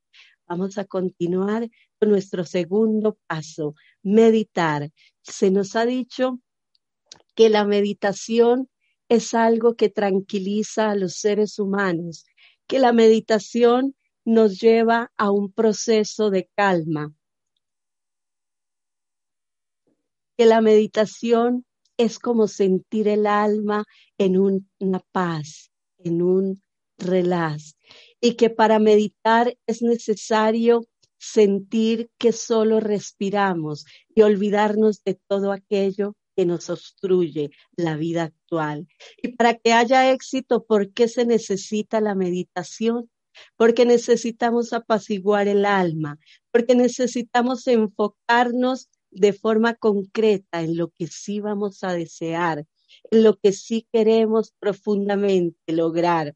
Vamos 0.47 0.77
a 0.77 0.85
continuar 0.85 1.69
con 1.99 2.09
nuestro 2.09 2.43
segundo 2.45 3.17
paso, 3.27 3.75
meditar. 4.01 4.91
Se 5.21 5.51
nos 5.51 5.75
ha 5.75 5.85
dicho 5.85 6.39
que 7.35 7.49
la 7.49 7.65
meditación 7.65 8.69
es 9.09 9.33
algo 9.33 9.75
que 9.75 9.89
tranquiliza 9.89 10.91
a 10.91 10.95
los 10.95 11.15
seres 11.15 11.59
humanos, 11.59 12.25
que 12.67 12.79
la 12.79 12.93
meditación 12.93 13.95
nos 14.25 14.59
lleva 14.59 15.11
a 15.17 15.31
un 15.31 15.51
proceso 15.51 16.29
de 16.29 16.49
calma, 16.55 17.13
que 20.43 20.49
la 20.49 20.59
meditación 20.59 21.65
es 21.97 22.19
como 22.19 22.49
sentir 22.49 23.07
el 23.07 23.27
alma 23.27 23.85
en 24.17 24.37
una 24.37 24.99
paz, 25.13 25.71
en 25.99 26.21
un 26.21 26.61
relax, 26.97 27.77
y 28.19 28.33
que 28.33 28.49
para 28.49 28.77
meditar 28.77 29.55
es 29.67 29.81
necesario 29.81 30.85
sentir 31.17 32.09
que 32.17 32.33
solo 32.33 32.81
respiramos 32.81 33.85
y 34.13 34.23
olvidarnos 34.23 35.01
de 35.05 35.17
todo 35.29 35.53
aquello 35.53 36.17
que 36.35 36.45
nos 36.45 36.69
obstruye 36.69 37.51
la 37.77 37.95
vida 37.95 38.23
actual. 38.23 38.85
Y 39.21 39.37
para 39.37 39.53
que 39.55 39.71
haya 39.71 40.11
éxito, 40.11 40.65
¿por 40.65 40.91
qué 40.91 41.07
se 41.07 41.25
necesita 41.25 42.01
la 42.01 42.15
meditación? 42.15 43.09
Porque 43.55 43.85
necesitamos 43.85 44.73
apaciguar 44.73 45.47
el 45.47 45.63
alma, 45.63 46.19
porque 46.51 46.75
necesitamos 46.75 47.65
enfocarnos 47.67 48.89
de 49.15 49.33
forma 49.33 49.75
concreta 49.75 50.61
en 50.61 50.77
lo 50.77 50.89
que 50.89 51.07
sí 51.07 51.39
vamos 51.39 51.83
a 51.83 51.93
desear, 51.93 52.65
en 53.11 53.23
lo 53.23 53.37
que 53.37 53.51
sí 53.51 53.87
queremos 53.91 54.53
profundamente 54.59 55.73
lograr. 55.73 56.35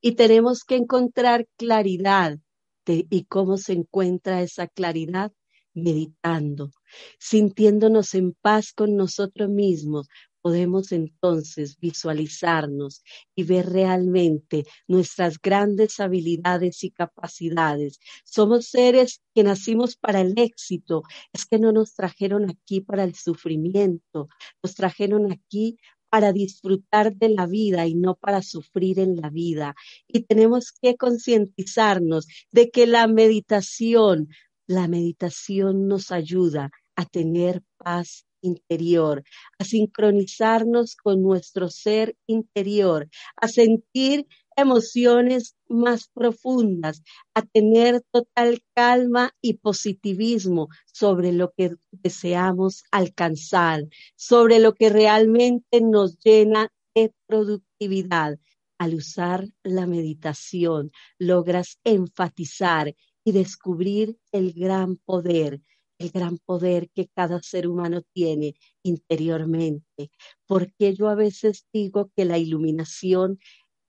Y 0.00 0.12
tenemos 0.12 0.64
que 0.64 0.76
encontrar 0.76 1.46
claridad 1.56 2.38
y 2.86 3.24
cómo 3.24 3.56
se 3.56 3.74
encuentra 3.74 4.42
esa 4.42 4.66
claridad 4.66 5.32
meditando, 5.74 6.72
sintiéndonos 7.18 8.14
en 8.14 8.32
paz 8.32 8.72
con 8.72 8.96
nosotros 8.96 9.48
mismos, 9.48 10.08
podemos 10.42 10.92
entonces 10.92 11.78
visualizarnos 11.78 13.02
y 13.34 13.44
ver 13.44 13.70
realmente 13.70 14.64
nuestras 14.88 15.40
grandes 15.40 16.00
habilidades 16.00 16.82
y 16.84 16.90
capacidades. 16.90 18.00
Somos 18.24 18.66
seres 18.66 19.22
que 19.34 19.42
nacimos 19.42 19.96
para 19.96 20.20
el 20.20 20.34
éxito. 20.36 21.02
Es 21.32 21.46
que 21.46 21.58
no 21.58 21.72
nos 21.72 21.94
trajeron 21.94 22.50
aquí 22.50 22.80
para 22.80 23.04
el 23.04 23.14
sufrimiento, 23.14 24.28
nos 24.62 24.74
trajeron 24.74 25.32
aquí 25.32 25.78
para 26.10 26.32
disfrutar 26.32 27.14
de 27.14 27.30
la 27.30 27.46
vida 27.46 27.86
y 27.86 27.94
no 27.94 28.16
para 28.16 28.42
sufrir 28.42 28.98
en 28.98 29.16
la 29.16 29.30
vida. 29.30 29.74
Y 30.08 30.24
tenemos 30.24 30.72
que 30.72 30.96
concientizarnos 30.96 32.26
de 32.50 32.70
que 32.70 32.86
la 32.86 33.06
meditación, 33.06 34.28
la 34.66 34.88
meditación 34.88 35.86
nos 35.86 36.10
ayuda 36.10 36.70
a 36.96 37.06
tener 37.06 37.62
paz 37.76 38.26
interior, 38.42 39.22
a 39.58 39.64
sincronizarnos 39.64 40.96
con 40.96 41.22
nuestro 41.22 41.68
ser 41.68 42.16
interior, 42.26 43.08
a 43.36 43.48
sentir 43.48 44.26
emociones 44.56 45.56
más 45.68 46.08
profundas, 46.12 47.02
a 47.34 47.42
tener 47.42 48.02
total 48.10 48.62
calma 48.74 49.32
y 49.40 49.54
positivismo 49.54 50.68
sobre 50.92 51.32
lo 51.32 51.52
que 51.56 51.76
deseamos 51.90 52.84
alcanzar, 52.90 53.84
sobre 54.16 54.58
lo 54.58 54.74
que 54.74 54.90
realmente 54.90 55.80
nos 55.80 56.18
llena 56.18 56.72
de 56.94 57.12
productividad. 57.26 58.38
Al 58.78 58.94
usar 58.94 59.46
la 59.62 59.86
meditación, 59.86 60.90
logras 61.18 61.78
enfatizar 61.84 62.94
y 63.24 63.32
descubrir 63.32 64.18
el 64.32 64.52
gran 64.54 64.96
poder 64.96 65.60
el 66.00 66.10
gran 66.10 66.38
poder 66.38 66.90
que 66.94 67.08
cada 67.14 67.40
ser 67.42 67.68
humano 67.68 68.02
tiene 68.12 68.54
interiormente. 68.82 70.10
Porque 70.46 70.94
yo 70.94 71.08
a 71.08 71.14
veces 71.14 71.66
digo 71.72 72.10
que 72.16 72.24
la 72.24 72.38
iluminación 72.38 73.38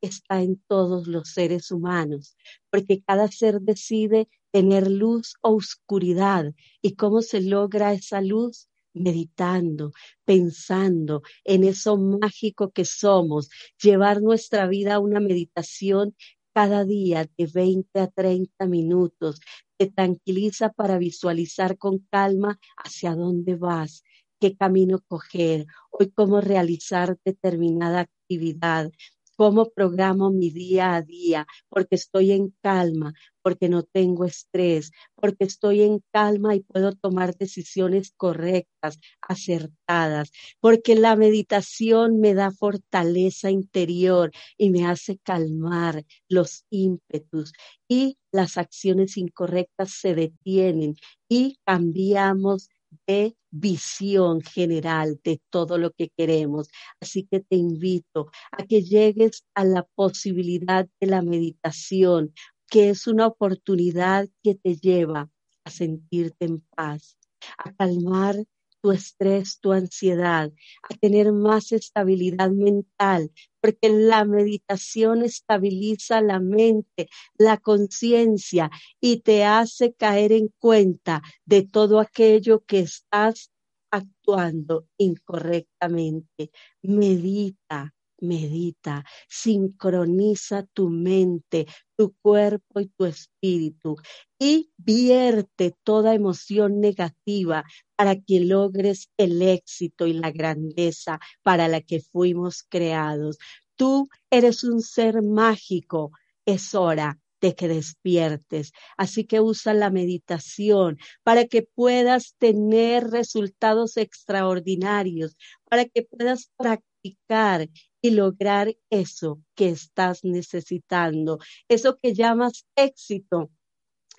está 0.02 0.42
en 0.42 0.62
todos 0.68 1.08
los 1.08 1.30
seres 1.30 1.72
humanos, 1.72 2.36
porque 2.70 3.02
cada 3.02 3.28
ser 3.30 3.62
decide 3.62 4.28
tener 4.52 4.90
luz 4.92 5.36
o 5.42 5.56
oscuridad. 5.56 6.54
¿Y 6.82 6.96
cómo 6.96 7.22
se 7.22 7.42
logra 7.42 7.94
esa 7.94 8.22
luz? 8.22 8.68
meditando, 8.94 9.94
pensando 10.26 11.22
en 11.46 11.64
eso 11.64 11.96
mágico 11.96 12.72
que 12.72 12.84
somos, 12.84 13.50
llevar 13.82 14.22
nuestra 14.22 14.68
vida 14.68 14.96
a 14.96 15.00
una 15.00 15.22
meditación 15.22 16.14
cada 16.54 16.84
día 16.84 17.30
de 17.38 17.48
20 17.48 18.00
a 18.00 18.08
30 18.08 18.66
minutos, 18.68 19.40
te 19.82 19.88
tranquiliza 19.90 20.70
para 20.70 21.00
visualizar 21.00 21.76
con 21.76 22.06
calma 22.12 22.60
hacia 22.78 23.16
dónde 23.16 23.56
vas, 23.56 24.04
qué 24.40 24.56
camino 24.56 25.00
coger, 25.08 25.66
hoy 25.90 26.12
cómo 26.12 26.40
realizar 26.40 27.18
determinada 27.26 28.02
actividad, 28.02 28.92
cómo 29.36 29.72
programo 29.72 30.30
mi 30.30 30.52
día 30.52 30.94
a 30.94 31.02
día, 31.02 31.48
porque 31.68 31.96
estoy 31.96 32.32
en 32.32 32.54
calma, 32.62 33.16
porque 33.42 33.70
no 33.70 33.84
tengo 33.84 34.26
estrés, 34.26 34.92
porque 35.16 35.46
estoy 35.46 35.82
en 35.84 36.02
calma 36.12 36.56
y 36.56 36.62
puedo 36.62 36.94
tomar 36.94 37.36
decisiones 37.36 38.14
correctas, 38.16 39.00
acertadas, 39.22 40.32
porque 40.60 40.96
la 40.96 41.16
meditación 41.16 42.20
me 42.20 42.34
da 42.34 42.52
fortaleza 42.52 43.52
interior 43.52 44.32
y 44.58 44.70
me 44.70 44.86
hace 44.86 45.18
calmar 45.20 46.04
los 46.30 46.66
ímpetus 46.70 47.54
y 47.88 48.18
las 48.32 48.58
acciones 48.58 49.18
incorrectas 49.18 49.92
se 49.92 50.16
detienen 50.16 50.96
y 51.30 51.58
cambiamos 51.66 52.70
de 53.08 53.36
visión 53.52 54.42
general 54.42 55.20
de 55.24 55.42
todo 55.50 55.78
lo 55.78 55.92
que 55.92 56.10
queremos. 56.18 56.70
Así 57.00 57.28
que 57.30 57.40
te 57.42 57.56
invito 57.56 58.32
a 58.52 58.66
que 58.66 58.84
llegues 58.84 59.46
a 59.56 59.64
la 59.66 59.84
posibilidad 59.96 60.88
de 61.00 61.08
la 61.08 61.22
meditación, 61.22 62.34
que 62.72 62.90
es 62.90 63.06
una 63.06 63.28
oportunidad 63.28 64.30
que 64.42 64.56
te 64.56 64.78
lleva 64.78 65.30
a 65.66 65.70
sentirte 65.70 66.46
en 66.46 66.62
paz, 66.62 67.18
a 67.58 67.74
calmar 67.74 68.38
tu 68.82 68.92
estrés, 68.92 69.60
tu 69.60 69.74
ansiedad, 69.74 70.52
a 70.90 70.96
tener 70.96 71.34
más 71.34 71.74
estabilidad 71.74 72.50
mental, 72.50 73.30
porque 73.60 73.90
la 73.90 74.24
meditación 74.24 75.22
estabiliza 75.24 76.22
la 76.22 76.40
mente, 76.40 77.10
la 77.38 77.58
conciencia 77.58 78.72
y 79.02 79.18
te 79.18 79.44
hace 79.44 79.94
caer 79.94 80.32
en 80.32 80.48
cuenta 80.58 81.22
de 81.46 81.64
todo 81.64 82.00
aquello 82.00 82.64
que 82.66 82.80
estás 82.80 83.52
actuando 83.92 84.88
incorrectamente. 84.98 86.52
Medita, 86.82 87.94
medita, 88.22 89.04
sincroniza 89.28 90.66
tu 90.74 90.90
mente, 90.90 91.68
tu 91.98 92.16
cuerpo 92.22 92.80
y 92.80 92.88
tu 92.88 93.06
espíritu 93.06 93.98
y 94.40 94.72
vierte 94.78 95.76
toda 95.84 96.16
emoción 96.16 96.80
negativa 96.80 97.64
para 97.96 98.16
que 98.16 98.40
logres 98.40 99.10
el 99.18 99.42
éxito 99.42 100.08
y 100.08 100.14
la 100.14 100.32
grandeza 100.32 101.20
para 101.44 101.68
la 101.68 101.82
que 101.82 102.00
fuimos 102.00 102.64
creados. 102.64 103.38
Tú 103.76 104.10
eres 104.30 104.64
un 104.64 104.82
ser 104.82 105.22
mágico. 105.22 106.12
Es 106.46 106.74
hora 106.74 107.20
de 107.42 107.56
que 107.56 107.68
despiertes. 107.68 108.72
Así 108.98 109.26
que 109.26 109.42
usa 109.42 109.74
la 109.74 109.90
meditación 109.90 110.98
para 111.24 111.46
que 111.46 111.64
puedas 111.64 112.36
tener 112.38 113.10
resultados 113.10 113.98
extraordinarios, 113.98 115.36
para 115.70 115.86
que 115.86 116.04
puedas 116.04 116.52
practicar 116.58 117.68
y 118.02 118.12
lograr 118.12 118.76
eso 118.90 119.42
que 119.56 119.70
estás 119.70 120.24
necesitando, 120.24 121.40
eso 121.68 121.98
que 121.98 122.14
llamas 122.14 122.66
éxito 122.76 123.52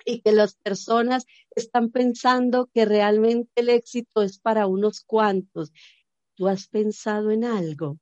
y 0.05 0.21
que 0.21 0.31
las 0.31 0.55
personas 0.55 1.25
están 1.55 1.91
pensando 1.91 2.69
que 2.73 2.85
realmente 2.85 3.51
el 3.55 3.69
éxito 3.69 4.21
es 4.21 4.39
para 4.39 4.67
unos 4.67 5.01
cuantos. 5.01 5.71
¿Tú 6.35 6.47
has 6.47 6.67
pensado 6.67 7.31
en 7.31 7.43
algo? 7.43 7.99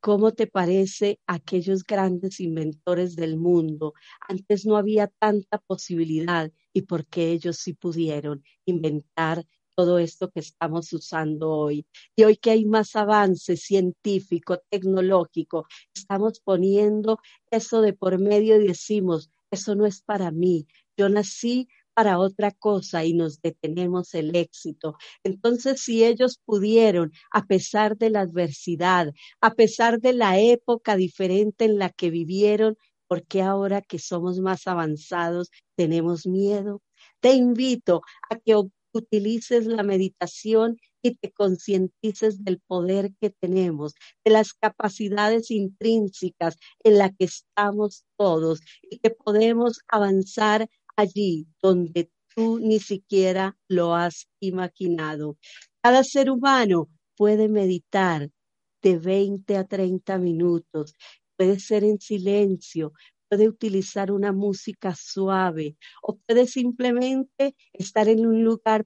¿Cómo 0.00 0.32
te 0.32 0.46
parece 0.46 1.20
aquellos 1.26 1.84
grandes 1.84 2.40
inventores 2.40 3.14
del 3.14 3.36
mundo? 3.36 3.94
Antes 4.28 4.66
no 4.66 4.76
había 4.76 5.06
tanta 5.06 5.58
posibilidad 5.58 6.50
y 6.72 6.82
porque 6.82 7.30
ellos 7.30 7.58
sí 7.58 7.74
pudieron 7.74 8.42
inventar 8.64 9.46
todo 9.74 9.98
esto 9.98 10.30
que 10.30 10.40
estamos 10.40 10.92
usando 10.92 11.50
hoy. 11.50 11.86
Y 12.16 12.24
hoy 12.24 12.36
que 12.36 12.50
hay 12.50 12.64
más 12.64 12.96
avance 12.96 13.56
científico, 13.56 14.62
tecnológico, 14.70 15.66
estamos 15.94 16.40
poniendo 16.40 17.18
eso 17.50 17.80
de 17.80 17.92
por 17.92 18.18
medio 18.18 18.60
y 18.60 18.66
decimos, 18.66 19.30
eso 19.50 19.74
no 19.74 19.86
es 19.86 20.02
para 20.02 20.30
mí. 20.30 20.66
Yo 20.96 21.08
nací 21.08 21.68
para 21.94 22.18
otra 22.18 22.50
cosa 22.52 23.04
y 23.04 23.12
nos 23.14 23.40
detenemos 23.42 24.14
el 24.14 24.34
éxito. 24.34 24.96
Entonces, 25.24 25.80
si 25.82 26.04
ellos 26.04 26.40
pudieron, 26.44 27.12
a 27.30 27.46
pesar 27.46 27.96
de 27.96 28.10
la 28.10 28.20
adversidad, 28.20 29.12
a 29.40 29.54
pesar 29.54 30.00
de 30.00 30.12
la 30.14 30.38
época 30.38 30.96
diferente 30.96 31.64
en 31.66 31.78
la 31.78 31.90
que 31.90 32.10
vivieron, 32.10 32.76
¿por 33.08 33.26
qué 33.26 33.42
ahora 33.42 33.82
que 33.82 33.98
somos 33.98 34.40
más 34.40 34.66
avanzados 34.66 35.50
tenemos 35.76 36.26
miedo? 36.26 36.80
Te 37.20 37.34
invito 37.34 38.02
a 38.30 38.38
que 38.38 38.54
utilices 38.92 39.66
la 39.66 39.82
meditación 39.82 40.76
y 41.02 41.16
te 41.16 41.32
concientices 41.32 42.44
del 42.44 42.60
poder 42.60 43.12
que 43.20 43.30
tenemos, 43.30 43.94
de 44.24 44.30
las 44.30 44.52
capacidades 44.52 45.50
intrínsecas 45.50 46.56
en 46.84 46.98
las 46.98 47.10
que 47.18 47.24
estamos 47.24 48.04
todos 48.16 48.60
y 48.82 48.98
que 48.98 49.10
podemos 49.10 49.80
avanzar 49.88 50.68
allí 50.96 51.46
donde 51.60 52.10
tú 52.34 52.58
ni 52.60 52.78
siquiera 52.78 53.56
lo 53.68 53.94
has 53.94 54.28
imaginado. 54.40 55.36
Cada 55.82 56.04
ser 56.04 56.30
humano 56.30 56.88
puede 57.16 57.48
meditar 57.48 58.30
de 58.82 58.98
20 58.98 59.56
a 59.56 59.64
30 59.64 60.18
minutos, 60.18 60.94
puede 61.36 61.60
ser 61.60 61.84
en 61.84 62.00
silencio, 62.00 62.92
puede 63.32 63.48
utilizar 63.48 64.12
una 64.12 64.30
música 64.30 64.94
suave 64.94 65.78
o 66.02 66.18
puede 66.18 66.46
simplemente 66.46 67.56
estar 67.72 68.06
en 68.10 68.26
un 68.26 68.44
lugar 68.44 68.84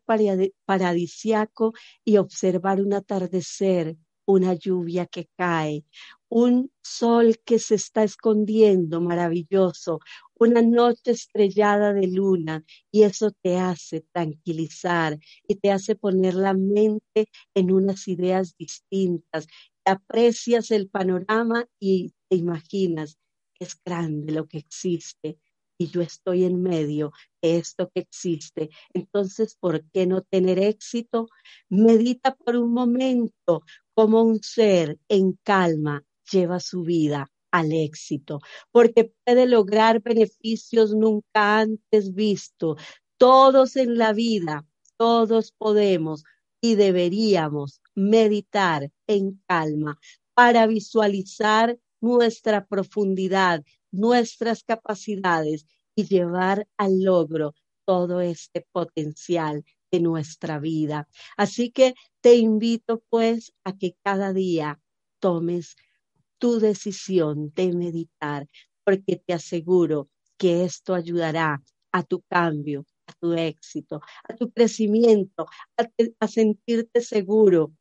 paradisiaco 0.64 1.72
y 2.04 2.18
observar 2.18 2.80
un 2.80 2.92
atardecer, 2.92 3.96
una 4.24 4.54
lluvia 4.54 5.06
que 5.06 5.28
cae, 5.36 5.84
un 6.28 6.70
sol 6.80 7.40
que 7.44 7.58
se 7.58 7.74
está 7.74 8.04
escondiendo 8.04 9.00
maravilloso, 9.00 9.98
una 10.38 10.62
noche 10.62 11.10
estrellada 11.10 11.92
de 11.92 12.06
luna 12.06 12.64
y 12.92 13.02
eso 13.02 13.32
te 13.42 13.56
hace 13.58 14.02
tranquilizar 14.12 15.18
y 15.48 15.56
te 15.56 15.72
hace 15.72 15.96
poner 15.96 16.34
la 16.34 16.54
mente 16.54 17.26
en 17.52 17.72
unas 17.72 18.06
ideas 18.06 18.54
distintas. 18.56 19.48
Aprecias 19.84 20.70
el 20.70 20.88
panorama 20.88 21.66
y 21.80 22.12
te 22.28 22.36
imaginas, 22.36 23.18
es 23.58 23.80
grande 23.84 24.32
lo 24.32 24.46
que 24.46 24.58
existe 24.58 25.38
y 25.78 25.88
yo 25.88 26.00
estoy 26.00 26.44
en 26.44 26.62
medio 26.62 27.12
de 27.42 27.58
esto 27.58 27.90
que 27.94 28.00
existe. 28.00 28.70
Entonces, 28.94 29.56
¿por 29.58 29.84
qué 29.90 30.06
no 30.06 30.22
tener 30.22 30.58
éxito? 30.58 31.28
Medita 31.68 32.34
por 32.34 32.56
un 32.56 32.72
momento 32.72 33.62
como 33.94 34.22
un 34.22 34.42
ser 34.42 34.98
en 35.08 35.38
calma 35.42 36.04
lleva 36.30 36.60
su 36.60 36.82
vida 36.82 37.30
al 37.50 37.72
éxito, 37.72 38.40
porque 38.70 39.12
puede 39.24 39.46
lograr 39.46 40.02
beneficios 40.02 40.94
nunca 40.94 41.60
antes 41.60 42.14
vistos. 42.14 42.80
Todos 43.18 43.76
en 43.76 43.96
la 43.96 44.12
vida, 44.12 44.66
todos 44.98 45.52
podemos 45.52 46.24
y 46.60 46.74
deberíamos 46.74 47.80
meditar 47.94 48.90
en 49.06 49.40
calma 49.46 49.98
para 50.34 50.66
visualizar 50.66 51.78
nuestra 52.00 52.66
profundidad, 52.66 53.64
nuestras 53.90 54.62
capacidades 54.62 55.66
y 55.94 56.04
llevar 56.04 56.68
al 56.76 57.02
logro 57.02 57.54
todo 57.84 58.20
este 58.20 58.66
potencial 58.72 59.64
de 59.90 60.00
nuestra 60.00 60.58
vida. 60.58 61.08
Así 61.36 61.70
que 61.70 61.94
te 62.20 62.34
invito 62.36 63.02
pues 63.08 63.52
a 63.64 63.76
que 63.76 63.96
cada 64.02 64.32
día 64.32 64.80
tomes 65.20 65.76
tu 66.38 66.58
decisión 66.60 67.52
de 67.54 67.72
meditar, 67.72 68.48
porque 68.84 69.16
te 69.16 69.32
aseguro 69.32 70.08
que 70.36 70.64
esto 70.64 70.94
ayudará 70.94 71.62
a 71.92 72.02
tu 72.02 72.22
cambio, 72.28 72.84
a 73.06 73.12
tu 73.14 73.32
éxito, 73.32 74.00
a 74.28 74.34
tu 74.34 74.50
crecimiento, 74.50 75.46
a, 76.20 76.28
sentirte 76.28 77.00
seguro, 77.00 77.72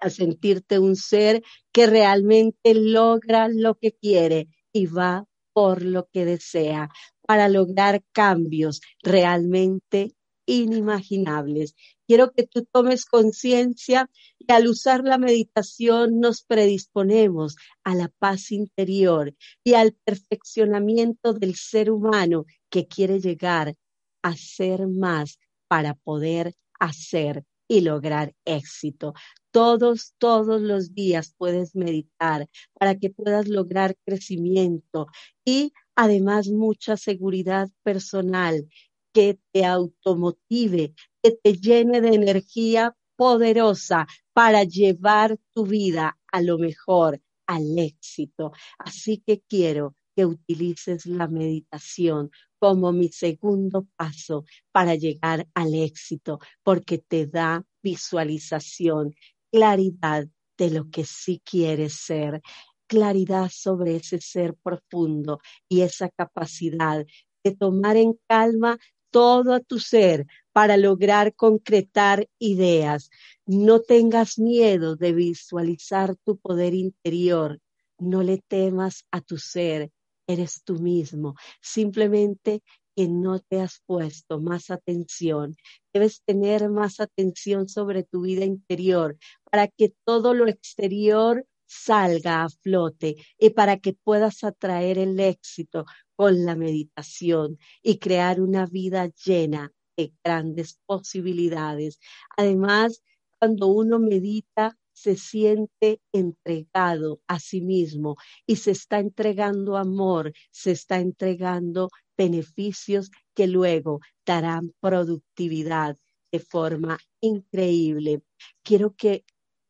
a 0.00 0.10
sentirte 0.10 0.78
un 0.78 0.96
ser 0.96 1.42
que 1.72 1.86
realmente 1.86 2.74
logra 2.74 3.48
lo 3.48 3.76
que 3.76 3.92
quiere 3.92 4.48
y 4.72 4.86
va 4.86 5.26
por 5.52 5.82
lo 5.82 6.08
que 6.12 6.24
desea 6.24 6.90
para 7.26 7.48
lograr 7.48 8.02
cambios 8.12 8.80
realmente 9.02 10.14
inimaginables. 10.46 11.74
Quiero 12.06 12.32
que 12.32 12.44
tú 12.44 12.64
tomes 12.64 13.04
conciencia 13.04 14.10
y 14.38 14.50
al 14.52 14.66
usar 14.66 15.04
la 15.04 15.16
meditación 15.16 16.18
nos 16.18 16.42
predisponemos 16.42 17.56
a 17.84 17.94
la 17.94 18.08
paz 18.08 18.50
interior 18.50 19.34
y 19.62 19.74
al 19.74 19.92
perfeccionamiento 19.92 21.34
del 21.34 21.54
ser 21.54 21.90
humano 21.90 22.46
que 22.68 22.88
quiere 22.88 23.20
llegar 23.20 23.76
a 24.22 24.36
ser 24.36 24.88
más 24.88 25.38
para 25.68 25.94
poder 25.94 26.54
hacer 26.80 27.44
y 27.68 27.82
lograr 27.82 28.34
éxito. 28.44 29.14
Todos, 29.52 30.14
todos 30.18 30.60
los 30.60 30.94
días 30.94 31.34
puedes 31.36 31.74
meditar 31.74 32.48
para 32.78 32.96
que 32.96 33.10
puedas 33.10 33.48
lograr 33.48 33.96
crecimiento 34.04 35.08
y 35.44 35.72
además 35.96 36.48
mucha 36.48 36.96
seguridad 36.96 37.68
personal 37.82 38.68
que 39.12 39.40
te 39.52 39.64
automotive, 39.64 40.94
que 41.22 41.32
te 41.32 41.54
llene 41.54 42.00
de 42.00 42.14
energía 42.14 42.96
poderosa 43.16 44.06
para 44.32 44.64
llevar 44.64 45.36
tu 45.52 45.66
vida 45.66 46.18
a 46.32 46.42
lo 46.42 46.58
mejor, 46.58 47.20
al 47.46 47.78
éxito. 47.78 48.52
Así 48.78 49.22
que 49.26 49.40
quiero 49.40 49.96
que 50.14 50.26
utilices 50.26 51.06
la 51.06 51.28
meditación 51.28 52.30
como 52.58 52.92
mi 52.92 53.08
segundo 53.08 53.86
paso 53.96 54.44
para 54.72 54.94
llegar 54.94 55.48
al 55.54 55.74
éxito, 55.74 56.38
porque 56.62 56.98
te 56.98 57.26
da 57.26 57.64
visualización, 57.82 59.14
claridad 59.52 60.26
de 60.58 60.70
lo 60.70 60.90
que 60.90 61.04
sí 61.04 61.40
quieres 61.44 61.94
ser, 61.94 62.42
claridad 62.86 63.50
sobre 63.52 63.96
ese 63.96 64.20
ser 64.20 64.54
profundo 64.62 65.40
y 65.68 65.82
esa 65.82 66.08
capacidad 66.10 67.04
de 67.44 67.56
tomar 67.56 67.96
en 67.96 68.18
calma 68.28 68.78
todo 69.10 69.60
tu 69.60 69.78
ser 69.78 70.26
para 70.52 70.76
lograr 70.76 71.34
concretar 71.34 72.28
ideas. 72.38 73.10
No 73.46 73.80
tengas 73.80 74.38
miedo 74.38 74.96
de 74.96 75.12
visualizar 75.12 76.16
tu 76.24 76.38
poder 76.38 76.74
interior. 76.74 77.58
No 77.98 78.22
le 78.22 78.38
temas 78.38 79.04
a 79.10 79.20
tu 79.20 79.38
ser. 79.38 79.90
Eres 80.26 80.62
tú 80.64 80.78
mismo. 80.78 81.34
Simplemente 81.60 82.62
que 82.96 83.08
no 83.08 83.40
te 83.40 83.60
has 83.60 83.80
puesto 83.86 84.40
más 84.40 84.70
atención. 84.70 85.56
Debes 85.92 86.22
tener 86.24 86.68
más 86.70 87.00
atención 87.00 87.68
sobre 87.68 88.04
tu 88.04 88.22
vida 88.22 88.44
interior 88.44 89.16
para 89.50 89.68
que 89.68 89.94
todo 90.04 90.34
lo 90.34 90.48
exterior 90.48 91.46
salga 91.66 92.42
a 92.42 92.48
flote 92.48 93.16
y 93.38 93.50
para 93.50 93.78
que 93.78 93.92
puedas 93.92 94.42
atraer 94.42 94.98
el 94.98 95.20
éxito 95.20 95.86
con 96.16 96.44
la 96.44 96.56
meditación 96.56 97.58
y 97.82 97.98
crear 97.98 98.40
una 98.40 98.66
vida 98.66 99.08
llena 99.24 99.72
de 99.96 100.12
grandes 100.24 100.80
posibilidades. 100.86 102.00
Además, 102.36 103.02
cuando 103.38 103.68
uno 103.68 103.98
medita, 104.00 104.76
se 105.00 105.16
siente 105.16 106.00
entregado 106.12 107.20
a 107.26 107.40
sí 107.40 107.62
mismo 107.62 108.16
y 108.46 108.56
se 108.56 108.72
está 108.72 108.98
entregando 108.98 109.78
amor, 109.78 110.32
se 110.50 110.72
está 110.72 110.98
entregando 110.98 111.88
beneficios 112.18 113.10
que 113.34 113.46
luego 113.46 114.00
darán 114.26 114.74
productividad 114.80 115.96
de 116.30 116.38
forma 116.38 116.98
increíble. 117.20 118.22
Quiero 118.62 118.94
que 118.94 119.24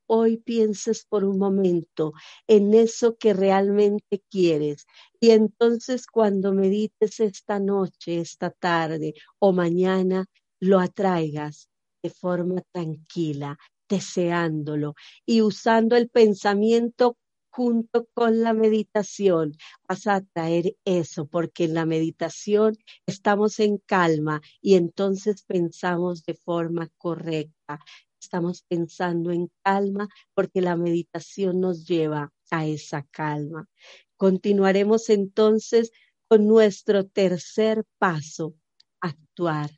hoy 0.08 0.38
pienses 0.38 1.06
por 1.08 1.24
un 1.24 1.38
momento 1.38 2.12
en 2.48 2.74
eso 2.74 3.16
que 3.16 3.32
realmente 3.32 4.24
quieres 4.28 4.86
y 5.20 5.30
entonces 5.30 6.08
cuando 6.08 6.52
medites 6.52 7.20
esta 7.20 7.60
noche, 7.60 8.18
esta 8.18 8.50
tarde 8.50 9.14
o 9.38 9.52
mañana, 9.52 10.26
lo 10.58 10.80
atraigas 10.80 11.68
de 12.02 12.10
forma 12.10 12.62
tranquila, 12.72 13.56
deseándolo 13.90 14.94
y 15.26 15.42
usando 15.42 15.96
el 15.96 16.08
pensamiento 16.08 17.18
junto 17.50 18.06
con 18.14 18.42
la 18.42 18.54
meditación, 18.54 19.52
vas 19.88 20.06
a 20.06 20.22
traer 20.22 20.76
eso, 20.84 21.26
porque 21.26 21.64
en 21.64 21.74
la 21.74 21.84
meditación 21.84 22.76
estamos 23.06 23.58
en 23.58 23.78
calma 23.78 24.40
y 24.62 24.76
entonces 24.76 25.42
pensamos 25.42 26.24
de 26.24 26.34
forma 26.34 26.88
correcta. 26.96 27.80
Estamos 28.20 28.62
pensando 28.62 29.32
en 29.32 29.50
calma 29.64 30.08
porque 30.34 30.60
la 30.60 30.76
meditación 30.76 31.60
nos 31.60 31.86
lleva 31.86 32.32
a 32.50 32.66
esa 32.66 33.02
calma. 33.10 33.68
Continuaremos 34.16 35.10
entonces 35.10 35.90
con 36.28 36.46
nuestro 36.46 37.06
tercer 37.06 37.84
paso, 37.98 38.54
actuar. 39.00 39.70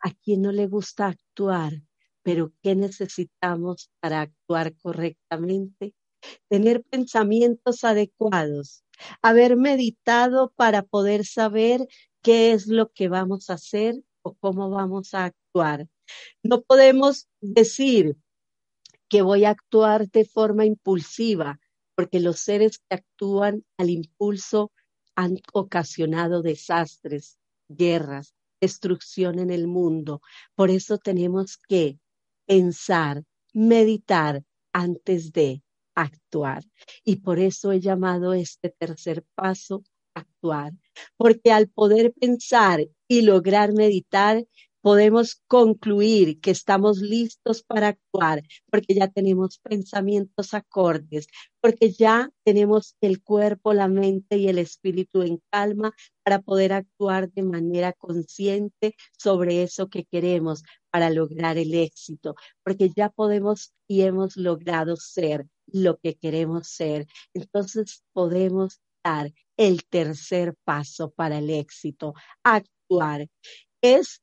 ¿A 0.00 0.10
quién 0.12 0.42
no 0.42 0.50
le 0.50 0.66
gusta 0.66 1.08
actuar? 1.08 1.74
Pero 2.24 2.52
¿qué 2.62 2.74
necesitamos 2.74 3.90
para 4.00 4.22
actuar 4.22 4.74
correctamente? 4.78 5.94
Tener 6.48 6.82
pensamientos 6.82 7.84
adecuados, 7.84 8.82
haber 9.20 9.56
meditado 9.56 10.52
para 10.56 10.82
poder 10.82 11.26
saber 11.26 11.86
qué 12.22 12.52
es 12.52 12.66
lo 12.66 12.90
que 12.90 13.08
vamos 13.08 13.50
a 13.50 13.54
hacer 13.54 14.02
o 14.22 14.34
cómo 14.34 14.70
vamos 14.70 15.12
a 15.12 15.26
actuar. 15.26 15.86
No 16.42 16.62
podemos 16.62 17.28
decir 17.40 18.16
que 19.10 19.20
voy 19.20 19.44
a 19.44 19.50
actuar 19.50 20.08
de 20.10 20.24
forma 20.24 20.64
impulsiva, 20.64 21.60
porque 21.94 22.20
los 22.20 22.40
seres 22.40 22.78
que 22.78 22.96
actúan 22.96 23.64
al 23.76 23.90
impulso 23.90 24.72
han 25.14 25.38
ocasionado 25.52 26.40
desastres, 26.40 27.38
guerras, 27.68 28.34
destrucción 28.60 29.38
en 29.38 29.50
el 29.50 29.68
mundo. 29.68 30.22
Por 30.54 30.70
eso 30.70 30.96
tenemos 30.96 31.58
que 31.68 31.98
pensar, 32.46 33.22
meditar 33.52 34.42
antes 34.72 35.32
de 35.32 35.62
actuar. 35.94 36.64
Y 37.04 37.16
por 37.16 37.38
eso 37.38 37.72
he 37.72 37.80
llamado 37.80 38.34
este 38.34 38.70
tercer 38.70 39.24
paso 39.34 39.84
actuar. 40.14 40.72
Porque 41.16 41.52
al 41.52 41.68
poder 41.68 42.12
pensar 42.12 42.86
y 43.08 43.22
lograr 43.22 43.72
meditar, 43.72 44.44
podemos 44.84 45.40
concluir 45.46 46.40
que 46.40 46.50
estamos 46.50 46.98
listos 46.98 47.62
para 47.62 47.88
actuar 47.88 48.42
porque 48.70 48.94
ya 48.94 49.08
tenemos 49.08 49.58
pensamientos 49.58 50.52
acordes, 50.52 51.26
porque 51.62 51.90
ya 51.90 52.30
tenemos 52.44 52.94
el 53.00 53.22
cuerpo, 53.22 53.72
la 53.72 53.88
mente 53.88 54.36
y 54.36 54.46
el 54.48 54.58
espíritu 54.58 55.22
en 55.22 55.40
calma 55.50 55.94
para 56.22 56.42
poder 56.42 56.74
actuar 56.74 57.32
de 57.32 57.44
manera 57.44 57.94
consciente 57.94 58.94
sobre 59.16 59.62
eso 59.62 59.88
que 59.88 60.04
queremos 60.04 60.62
para 60.94 61.10
lograr 61.10 61.58
el 61.58 61.74
éxito, 61.74 62.36
porque 62.62 62.88
ya 62.94 63.08
podemos 63.08 63.74
y 63.88 64.02
hemos 64.02 64.36
logrado 64.36 64.94
ser 64.94 65.44
lo 65.66 65.98
que 65.98 66.14
queremos 66.14 66.68
ser. 66.68 67.08
Entonces 67.34 68.04
podemos 68.12 68.80
dar 69.02 69.32
el 69.56 69.84
tercer 69.86 70.54
paso 70.62 71.10
para 71.10 71.38
el 71.38 71.50
éxito, 71.50 72.14
actuar. 72.44 73.28
Es 73.82 74.22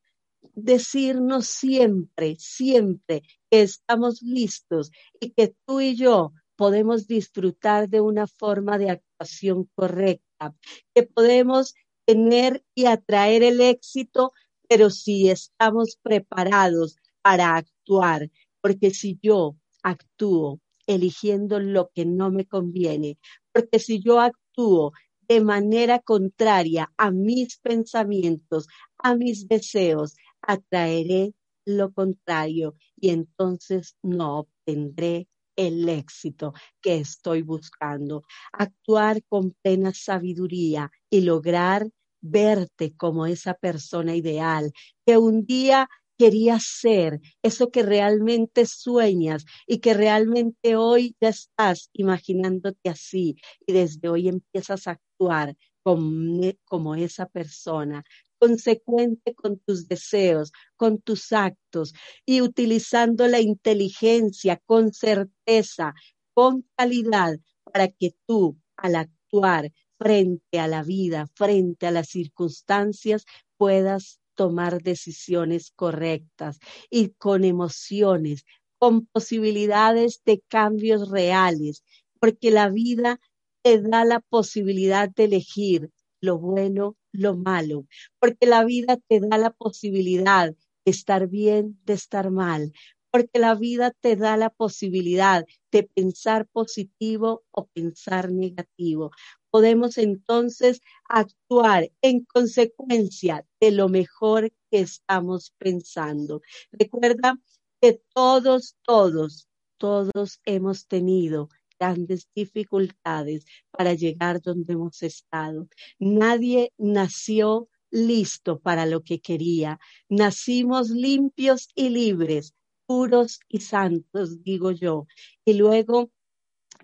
decirnos 0.56 1.48
siempre, 1.48 2.38
siempre 2.40 3.22
que 3.50 3.64
estamos 3.64 4.22
listos 4.22 4.92
y 5.20 5.32
que 5.32 5.54
tú 5.66 5.82
y 5.82 5.98
yo 5.98 6.32
podemos 6.56 7.06
disfrutar 7.06 7.90
de 7.90 8.00
una 8.00 8.28
forma 8.28 8.78
de 8.78 8.92
actuación 8.92 9.70
correcta, 9.76 10.56
que 10.96 11.04
podemos 11.04 11.74
tener 12.06 12.64
y 12.74 12.86
atraer 12.86 13.44
el 13.44 13.60
éxito, 13.60 14.32
pero 14.72 14.90
si 14.90 15.30
estamos 15.30 15.98
preparados 16.02 16.96
para 17.22 17.58
actuar, 17.58 18.32
porque 18.62 18.92
si 18.92 19.20
yo 19.22 19.58
actúo 19.84 20.62
eligiendo 20.88 21.60
lo 21.60 21.92
que 21.94 22.06
no 22.06 22.32
me 22.32 22.46
conviene, 22.46 23.18
porque 23.52 23.80
si 23.80 24.02
yo 24.02 24.22
actúo 24.22 24.94
de 25.28 25.42
manera 25.42 26.00
contraria 26.00 26.90
a 26.96 27.12
mis 27.12 27.58
pensamientos, 27.58 28.68
a 28.98 29.14
mis 29.14 29.50
deseos, 29.50 30.16
atraeré 30.42 31.34
lo 31.66 31.92
contrario 31.92 32.76
y 32.96 33.10
entonces 33.10 33.98
no 34.02 34.40
obtendré 34.40 35.28
el 35.58 35.90
éxito 35.90 36.54
que 36.82 36.96
estoy 36.96 37.42
buscando. 37.42 38.24
Actuar 38.54 39.22
con 39.28 39.52
plena 39.52 39.94
sabiduría 39.94 40.90
y 41.10 41.22
lograr 41.22 41.90
verte 42.22 42.96
como 42.96 43.26
esa 43.26 43.54
persona 43.54 44.16
ideal 44.16 44.72
que 45.06 45.18
un 45.18 45.46
día 45.46 45.90
querías 46.18 46.64
ser, 46.80 47.20
eso 47.42 47.72
que 47.72 47.82
realmente 47.82 48.68
sueñas 48.68 49.44
y 49.66 49.80
que 49.80 49.96
realmente 49.96 50.76
hoy 50.76 51.16
ya 51.20 51.30
estás 51.30 51.90
imaginándote 51.94 52.90
así 52.90 53.36
y 53.66 53.74
desde 53.74 54.08
hoy 54.08 54.28
empiezas 54.28 54.88
a 54.88 54.92
actuar 54.92 55.58
como, 55.82 56.52
como 56.66 56.94
esa 56.96 57.26
persona, 57.26 58.04
consecuente 58.38 59.34
con 59.34 59.58
tus 59.60 59.88
deseos, 59.88 60.52
con 60.76 61.00
tus 61.00 61.32
actos 61.32 61.94
y 62.26 62.42
utilizando 62.42 63.28
la 63.28 63.40
inteligencia 63.40 64.62
con 64.66 64.94
certeza, 64.94 65.94
con 66.34 66.68
calidad, 66.76 67.40
para 67.64 67.88
que 67.88 68.16
tú 68.28 68.60
al 68.78 68.96
actuar 68.96 69.72
frente 70.02 70.60
a 70.60 70.68
la 70.68 70.82
vida, 70.82 71.28
frente 71.36 71.86
a 71.86 71.92
las 71.92 72.10
circunstancias, 72.10 73.26
puedas 73.56 74.20
tomar 74.34 74.82
decisiones 74.82 75.70
correctas 75.76 76.58
y 76.90 77.10
con 77.20 77.44
emociones, 77.44 78.44
con 78.80 79.06
posibilidades 79.06 80.22
de 80.26 80.42
cambios 80.48 81.12
reales, 81.12 81.84
porque 82.20 82.50
la 82.50 82.70
vida 82.70 83.20
te 83.64 83.80
da 83.80 84.04
la 84.06 84.22
posibilidad 84.22 85.08
de 85.08 85.26
elegir 85.26 85.92
lo 86.20 86.40
bueno, 86.40 86.96
lo 87.12 87.36
malo, 87.36 87.86
porque 88.20 88.48
la 88.48 88.64
vida 88.66 88.98
te 89.08 89.20
da 89.20 89.38
la 89.38 89.52
posibilidad 89.52 90.50
de 90.50 90.92
estar 90.92 91.28
bien, 91.28 91.80
de 91.86 91.94
estar 91.94 92.32
mal, 92.32 92.74
porque 93.12 93.38
la 93.38 93.54
vida 93.54 93.92
te 94.00 94.16
da 94.16 94.36
la 94.36 94.50
posibilidad 94.50 95.46
de 95.72 95.84
pensar 95.84 96.48
positivo 96.48 97.44
o 97.52 97.68
pensar 97.68 98.32
negativo. 98.32 99.12
Podemos 99.52 99.98
entonces 99.98 100.82
actuar 101.08 101.92
en 102.02 102.26
consecuencia 102.26 103.46
de 103.60 103.72
lo 103.72 103.90
mejor 103.90 104.52
que 104.72 104.80
estamos 104.80 105.54
pensando. 105.58 106.42
Recuerda 106.72 107.38
que 107.82 108.02
todos, 108.14 108.76
todos, 108.84 109.48
todos 109.78 110.40
hemos 110.46 110.88
tenido 110.88 111.50
grandes 111.80 112.28
dificultades 112.36 113.44
para 113.72 113.94
llegar 113.94 114.42
donde 114.42 114.74
hemos 114.74 115.02
estado. 115.04 115.68
Nadie 116.00 116.72
nació 116.78 117.68
listo 117.90 118.60
para 118.60 118.86
lo 118.86 119.02
que 119.02 119.20
quería. 119.20 119.80
Nacimos 120.08 120.90
limpios 120.92 121.70
y 121.76 121.90
libres, 121.90 122.54
puros 122.86 123.40
y 123.50 123.62
santos, 123.62 124.44
digo 124.44 124.72
yo. 124.72 125.08
Y 125.44 125.56
luego 125.56 126.12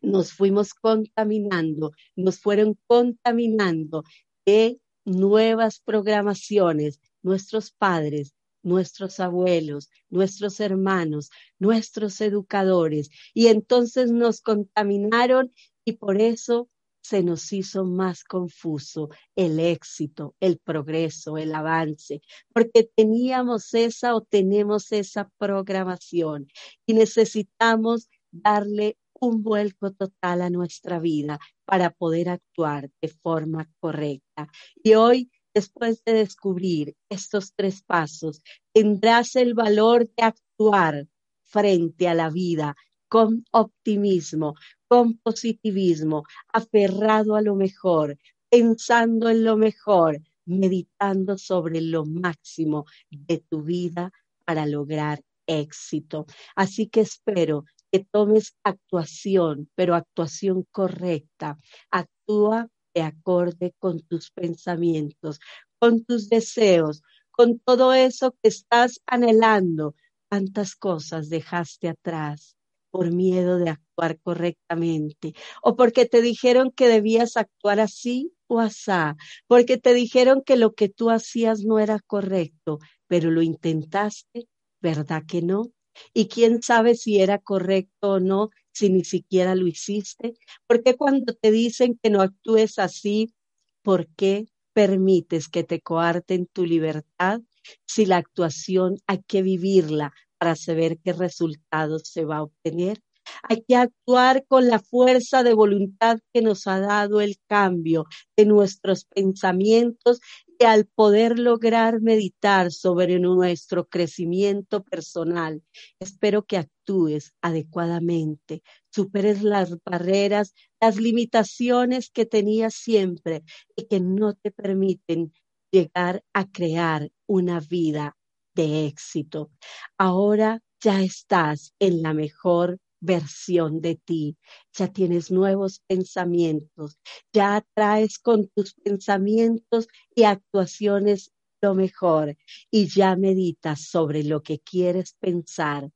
nos 0.01 0.33
fuimos 0.33 0.73
contaminando, 0.73 1.91
nos 2.15 2.39
fueron 2.39 2.77
contaminando 2.87 4.03
de 4.45 4.79
nuevas 5.05 5.79
programaciones, 5.79 6.99
nuestros 7.21 7.71
padres, 7.71 8.33
nuestros 8.63 9.19
abuelos, 9.19 9.89
nuestros 10.09 10.59
hermanos, 10.59 11.29
nuestros 11.59 12.19
educadores, 12.21 13.09
y 13.33 13.47
entonces 13.47 14.11
nos 14.11 14.41
contaminaron 14.41 15.53
y 15.85 15.93
por 15.93 16.21
eso 16.21 16.69
se 17.01 17.23
nos 17.23 17.53
hizo 17.53 17.85
más 17.85 18.25
confuso 18.25 19.09
el 19.35 19.61
éxito, 19.61 20.35
el 20.41 20.57
progreso, 20.57 21.37
el 21.37 21.55
avance, 21.55 22.21
porque 22.53 22.89
teníamos 22.95 23.73
esa 23.73 24.13
o 24.13 24.21
tenemos 24.21 24.91
esa 24.91 25.29
programación 25.37 26.47
y 26.85 26.93
necesitamos 26.93 28.09
darle 28.31 28.97
un 29.19 29.43
vuelco 29.43 29.91
total 29.91 30.41
a 30.41 30.49
nuestra 30.49 30.99
vida 30.99 31.39
para 31.65 31.91
poder 31.91 32.29
actuar 32.29 32.89
de 33.01 33.07
forma 33.09 33.69
correcta. 33.79 34.49
Y 34.83 34.93
hoy 34.93 35.29
después 35.57 36.03
de 36.03 36.13
descubrir 36.13 36.95
estos 37.09 37.53
tres 37.55 37.81
pasos, 37.81 38.43
tendrás 38.73 39.35
el 39.35 39.55
valor 39.55 40.07
de 40.15 40.23
actuar 40.23 41.07
frente 41.41 42.07
a 42.07 42.13
la 42.13 42.29
vida 42.29 42.75
con 43.09 43.43
optimismo, 43.51 44.53
con 44.87 45.17
positivismo, 45.17 46.25
aferrado 46.53 47.35
a 47.35 47.41
lo 47.41 47.55
mejor, 47.55 48.19
pensando 48.51 49.29
en 49.29 49.43
lo 49.43 49.57
mejor, 49.57 50.19
meditando 50.45 51.39
sobre 51.39 51.81
lo 51.81 52.05
máximo 52.05 52.85
de 53.09 53.39
tu 53.39 53.63
vida 53.63 54.11
para 54.45 54.67
lograr 54.67 55.23
éxito. 55.47 56.27
Así 56.55 56.87
que 56.87 57.01
espero 57.01 57.65
que 57.91 58.05
tomes 58.11 58.55
actuación, 58.63 59.69
pero 59.75 59.95
actuación 59.95 60.65
correcta. 60.71 61.57
Actúa 61.91 62.69
acorde 63.01 63.73
con 63.79 64.01
tus 64.01 64.31
pensamientos, 64.31 65.39
con 65.79 66.03
tus 66.03 66.29
deseos, 66.29 67.01
con 67.31 67.59
todo 67.59 67.93
eso 67.93 68.31
que 68.41 68.49
estás 68.49 69.01
anhelando. 69.05 69.95
¿Cuántas 70.29 70.75
cosas 70.75 71.29
dejaste 71.29 71.89
atrás? 71.89 72.55
por 72.89 73.11
miedo 73.11 73.57
de 73.57 73.69
actuar 73.69 74.17
correctamente 74.21 75.33
o 75.61 75.75
porque 75.75 76.05
te 76.05 76.21
dijeron 76.21 76.71
que 76.71 76.87
debías 76.87 77.35
actuar 77.35 77.81
así 77.81 78.31
o 78.47 78.61
asá, 78.61 79.17
porque 79.45 79.77
te 79.77 79.93
dijeron 79.93 80.41
que 80.41 80.55
lo 80.55 80.73
que 80.73 80.87
tú 80.87 81.09
hacías 81.09 81.63
no 81.65 81.79
era 81.79 81.99
correcto, 81.99 82.79
pero 83.05 83.29
lo 83.29 83.41
intentaste, 83.41 84.47
¿verdad 84.81 85.23
que 85.27 85.41
no? 85.41 85.73
Y 86.13 86.27
quién 86.27 86.61
sabe 86.61 86.95
si 86.95 87.21
era 87.21 87.39
correcto 87.39 88.13
o 88.13 88.19
no 88.19 88.49
si 88.71 88.89
ni 88.89 89.03
siquiera 89.03 89.55
lo 89.55 89.67
hiciste. 89.67 90.33
Porque 90.67 90.95
cuando 90.95 91.33
te 91.33 91.51
dicen 91.51 91.99
que 92.01 92.09
no 92.09 92.21
actúes 92.21 92.79
así, 92.79 93.33
¿por 93.81 94.07
qué 94.15 94.45
permites 94.73 95.49
que 95.49 95.63
te 95.63 95.81
coarten 95.81 96.47
tu 96.47 96.65
libertad 96.65 97.41
si 97.85 98.05
la 98.05 98.17
actuación 98.17 98.97
hay 99.07 99.23
que 99.23 99.41
vivirla 99.41 100.13
para 100.37 100.55
saber 100.55 100.99
qué 101.03 101.13
resultados 101.13 102.03
se 102.05 102.25
va 102.25 102.37
a 102.37 102.43
obtener? 102.43 103.01
Hay 103.43 103.63
que 103.67 103.75
actuar 103.75 104.45
con 104.47 104.67
la 104.67 104.79
fuerza 104.79 105.43
de 105.43 105.53
voluntad 105.53 106.19
que 106.33 106.41
nos 106.41 106.67
ha 106.67 106.79
dado 106.79 107.21
el 107.21 107.37
cambio 107.47 108.05
de 108.35 108.45
nuestros 108.45 109.05
pensamientos 109.05 110.19
al 110.65 110.85
poder 110.85 111.39
lograr 111.39 112.01
meditar 112.01 112.71
sobre 112.71 113.19
nuestro 113.19 113.87
crecimiento 113.87 114.83
personal. 114.83 115.63
Espero 115.99 116.45
que 116.45 116.57
actúes 116.57 117.33
adecuadamente, 117.41 118.63
superes 118.89 119.43
las 119.43 119.77
barreras, 119.83 120.53
las 120.81 120.97
limitaciones 120.97 122.09
que 122.09 122.25
tenías 122.25 122.73
siempre 122.73 123.43
y 123.75 123.87
que 123.87 123.99
no 123.99 124.33
te 124.33 124.51
permiten 124.51 125.33
llegar 125.71 126.23
a 126.33 126.49
crear 126.49 127.11
una 127.27 127.59
vida 127.59 128.17
de 128.55 128.87
éxito. 128.87 129.51
Ahora 129.97 130.61
ya 130.81 131.01
estás 131.03 131.73
en 131.79 132.01
la 132.01 132.13
mejor 132.13 132.79
versión 132.99 133.81
de 133.81 133.95
ti, 133.95 134.37
ya 134.73 134.87
tienes 134.87 135.31
nuevos 135.31 135.81
pensamientos, 135.87 136.97
ya 137.33 137.65
traes 137.73 138.19
con 138.19 138.47
tus 138.49 138.73
pensamientos 138.73 139.87
y 140.15 140.23
actuaciones 140.23 141.31
lo 141.61 141.73
mejor 141.75 142.37
y 142.69 142.87
ya 142.87 143.15
meditas 143.15 143.81
sobre 143.81 144.23
lo 144.23 144.43
que 144.43 144.59
quieres 144.59 145.15
pensar 145.19 145.89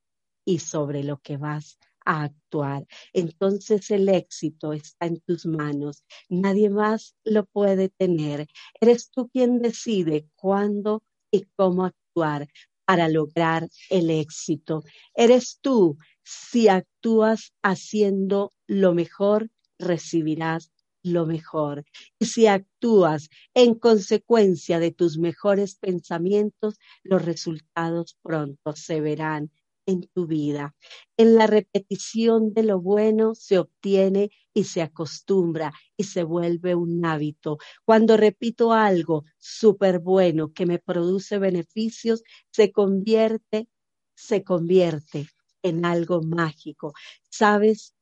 y 0.45 0.59
sobre 0.59 1.03
lo 1.03 1.17
que 1.19 1.37
vas 1.37 1.77
a 2.03 2.23
actuar. 2.23 2.87
Entonces 3.13 3.91
el 3.91 4.09
éxito 4.09 4.73
está 4.73 5.05
en 5.05 5.19
tus 5.21 5.45
manos. 5.45 6.03
Nadie 6.29 6.69
más 6.69 7.15
lo 7.23 7.45
puede 7.45 7.89
tener. 7.89 8.47
Eres 8.79 9.11
tú 9.11 9.29
quien 9.29 9.59
decide 9.61 10.27
cuándo 10.35 11.03
y 11.31 11.45
cómo 11.55 11.85
actuar 11.85 12.47
para 12.91 13.07
lograr 13.07 13.69
el 13.89 14.09
éxito. 14.09 14.83
Eres 15.15 15.59
tú 15.61 15.97
si 16.23 16.67
actúas 16.67 17.53
haciendo 17.61 18.51
lo 18.67 18.93
mejor, 18.93 19.49
recibirás 19.79 20.73
lo 21.01 21.25
mejor. 21.25 21.85
Y 22.19 22.25
si 22.25 22.47
actúas 22.47 23.29
en 23.53 23.75
consecuencia 23.75 24.79
de 24.79 24.91
tus 24.91 25.17
mejores 25.17 25.75
pensamientos, 25.75 26.75
los 27.01 27.23
resultados 27.23 28.17
pronto 28.21 28.75
se 28.75 28.99
verán 28.99 29.51
en 29.85 30.01
tu 30.13 30.27
vida. 30.27 30.75
En 31.15 31.35
la 31.35 31.47
repetición 31.47 32.53
de 32.53 32.63
lo 32.63 32.81
bueno 32.81 33.35
se 33.35 33.57
obtiene 33.57 34.31
y 34.53 34.65
se 34.65 34.81
acostumbra 34.81 35.73
y 35.97 36.03
se 36.03 36.23
vuelve 36.23 36.75
un 36.75 37.05
hábito. 37.05 37.57
Cuando 37.85 38.17
repito 38.17 38.73
algo 38.73 39.25
súper 39.37 39.99
bueno 39.99 40.51
que 40.53 40.65
me 40.65 40.79
produce 40.79 41.37
beneficios, 41.39 42.23
se 42.51 42.71
convierte, 42.71 43.67
se 44.15 44.43
convierte 44.43 45.27
en 45.63 45.85
algo 45.85 46.21
mágico. 46.21 46.93
¿Sabes 47.29 47.93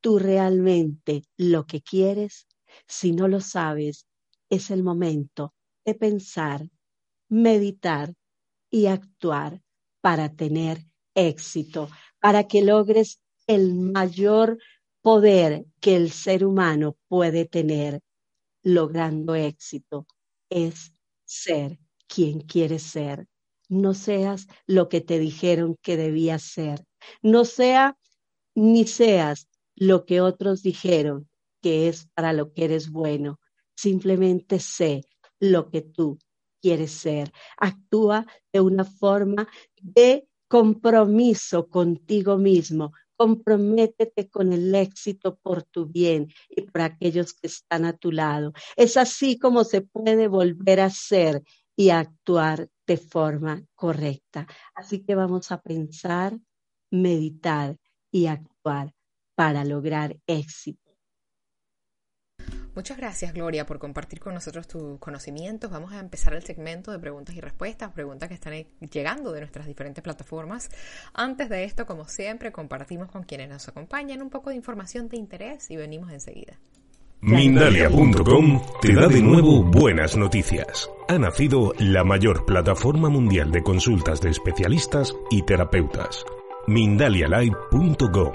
tú 0.00 0.18
realmente 0.18 1.24
lo 1.36 1.66
que 1.66 1.82
quieres? 1.82 2.46
Si 2.86 3.12
no 3.12 3.28
lo 3.28 3.40
sabes, 3.40 4.06
es 4.50 4.70
el 4.70 4.82
momento 4.82 5.54
de 5.84 5.94
pensar, 5.94 6.68
meditar 7.28 8.14
y 8.70 8.86
actuar 8.86 9.62
para 10.00 10.34
tener 10.34 10.84
éxito, 11.14 11.88
para 12.20 12.48
que 12.48 12.62
logres 12.62 13.20
el 13.46 13.74
mayor 13.74 14.58
poder 15.02 15.66
que 15.80 15.96
el 15.96 16.10
ser 16.10 16.44
humano 16.44 16.96
puede 17.08 17.44
tener 17.46 18.00
logrando 18.62 19.34
éxito, 19.34 20.06
es 20.50 20.92
ser 21.24 21.78
quien 22.08 22.40
quieres 22.40 22.82
ser. 22.84 23.26
No 23.68 23.94
seas 23.94 24.46
lo 24.66 24.88
que 24.88 25.00
te 25.00 25.18
dijeron 25.18 25.76
que 25.82 25.96
debías 25.96 26.42
ser. 26.42 26.84
No 27.22 27.44
sea 27.44 27.96
ni 28.54 28.86
seas 28.86 29.48
lo 29.74 30.04
que 30.06 30.20
otros 30.20 30.62
dijeron 30.62 31.28
que 31.62 31.88
es 31.88 32.08
para 32.14 32.32
lo 32.32 32.52
que 32.52 32.64
eres 32.64 32.90
bueno. 32.90 33.40
Simplemente 33.76 34.60
sé 34.60 35.02
lo 35.40 35.70
que 35.70 35.82
tú 35.82 36.18
quieres 36.60 36.92
ser. 36.92 37.32
Actúa 37.58 38.26
de 38.52 38.60
una 38.60 38.84
forma 38.84 39.48
de 39.80 40.28
compromiso 40.48 41.68
contigo 41.68 42.36
mismo. 42.38 42.92
Comprométete 43.22 44.28
con 44.28 44.52
el 44.52 44.74
éxito 44.74 45.36
por 45.36 45.62
tu 45.62 45.86
bien 45.86 46.26
y 46.48 46.62
por 46.62 46.80
aquellos 46.80 47.34
que 47.34 47.46
están 47.46 47.84
a 47.84 47.92
tu 47.92 48.10
lado. 48.10 48.52
Es 48.74 48.96
así 48.96 49.38
como 49.38 49.62
se 49.62 49.82
puede 49.82 50.26
volver 50.26 50.80
a 50.80 50.90
ser 50.90 51.40
y 51.76 51.90
actuar 51.90 52.68
de 52.84 52.96
forma 52.96 53.62
correcta. 53.76 54.48
Así 54.74 55.04
que 55.04 55.14
vamos 55.14 55.52
a 55.52 55.62
pensar 55.62 56.36
meditar 56.90 57.76
y 58.10 58.26
actuar 58.26 58.92
para 59.36 59.64
lograr 59.64 60.18
éxito. 60.26 60.81
Muchas 62.74 62.96
gracias, 62.96 63.32
Gloria, 63.32 63.66
por 63.66 63.78
compartir 63.78 64.20
con 64.20 64.34
nosotros 64.34 64.66
tus 64.66 64.98
conocimientos. 64.98 65.70
Vamos 65.70 65.92
a 65.92 66.00
empezar 66.00 66.34
el 66.34 66.42
segmento 66.42 66.90
de 66.90 66.98
preguntas 66.98 67.34
y 67.36 67.40
respuestas, 67.40 67.92
preguntas 67.92 68.28
que 68.28 68.34
están 68.34 68.54
llegando 68.90 69.32
de 69.32 69.40
nuestras 69.40 69.66
diferentes 69.66 70.02
plataformas. 70.02 70.70
Antes 71.12 71.48
de 71.48 71.64
esto, 71.64 71.86
como 71.86 72.08
siempre, 72.08 72.52
compartimos 72.52 73.10
con 73.10 73.24
quienes 73.24 73.48
nos 73.48 73.68
acompañan 73.68 74.22
un 74.22 74.30
poco 74.30 74.50
de 74.50 74.56
información 74.56 75.08
de 75.08 75.16
interés 75.18 75.70
y 75.70 75.76
venimos 75.76 76.10
enseguida. 76.12 76.58
Mindalia.com 77.20 78.60
te 78.80 78.94
da 78.94 79.06
de 79.06 79.22
nuevo 79.22 79.62
buenas 79.62 80.16
noticias. 80.16 80.90
Ha 81.08 81.18
nacido 81.18 81.72
la 81.78 82.02
mayor 82.02 82.44
plataforma 82.44 83.08
mundial 83.08 83.52
de 83.52 83.62
consultas 83.62 84.20
de 84.20 84.30
especialistas 84.30 85.14
y 85.30 85.42
terapeutas 85.42 86.24
mindalialive.com. 86.66 88.32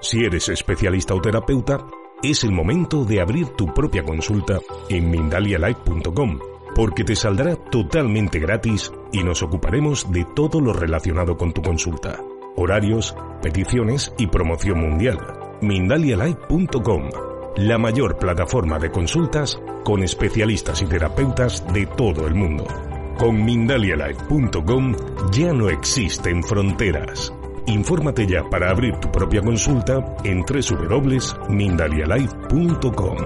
Si 0.00 0.24
eres 0.24 0.48
especialista 0.48 1.14
o 1.14 1.20
terapeuta, 1.20 1.78
es 2.22 2.42
el 2.44 2.52
momento 2.52 3.04
de 3.04 3.20
abrir 3.20 3.48
tu 3.50 3.72
propia 3.72 4.02
consulta 4.02 4.58
en 4.88 5.10
mindalialive.com, 5.10 6.38
porque 6.74 7.04
te 7.04 7.14
saldrá 7.14 7.56
totalmente 7.56 8.38
gratis 8.38 8.92
y 9.12 9.22
nos 9.22 9.42
ocuparemos 9.42 10.10
de 10.10 10.24
todo 10.34 10.60
lo 10.60 10.72
relacionado 10.72 11.36
con 11.36 11.52
tu 11.52 11.62
consulta. 11.62 12.20
Horarios, 12.56 13.14
peticiones 13.40 14.12
y 14.18 14.26
promoción 14.26 14.80
mundial. 14.80 15.18
mindalialive.com, 15.60 17.10
la 17.56 17.78
mayor 17.78 18.18
plataforma 18.18 18.78
de 18.78 18.90
consultas 18.90 19.60
con 19.84 20.02
especialistas 20.02 20.82
y 20.82 20.86
terapeutas 20.86 21.64
de 21.72 21.86
todo 21.86 22.26
el 22.26 22.34
mundo. 22.34 22.66
Con 23.18 23.44
mindalialive.com 23.44 24.94
ya 25.32 25.52
no 25.52 25.68
existen 25.68 26.42
fronteras. 26.42 27.32
Infórmate 27.68 28.26
ya 28.26 28.42
para 28.48 28.70
abrir 28.70 28.96
tu 28.96 29.12
propia 29.12 29.42
consulta 29.42 30.16
en 30.24 30.40
www.mindalialife.com. 30.40 33.16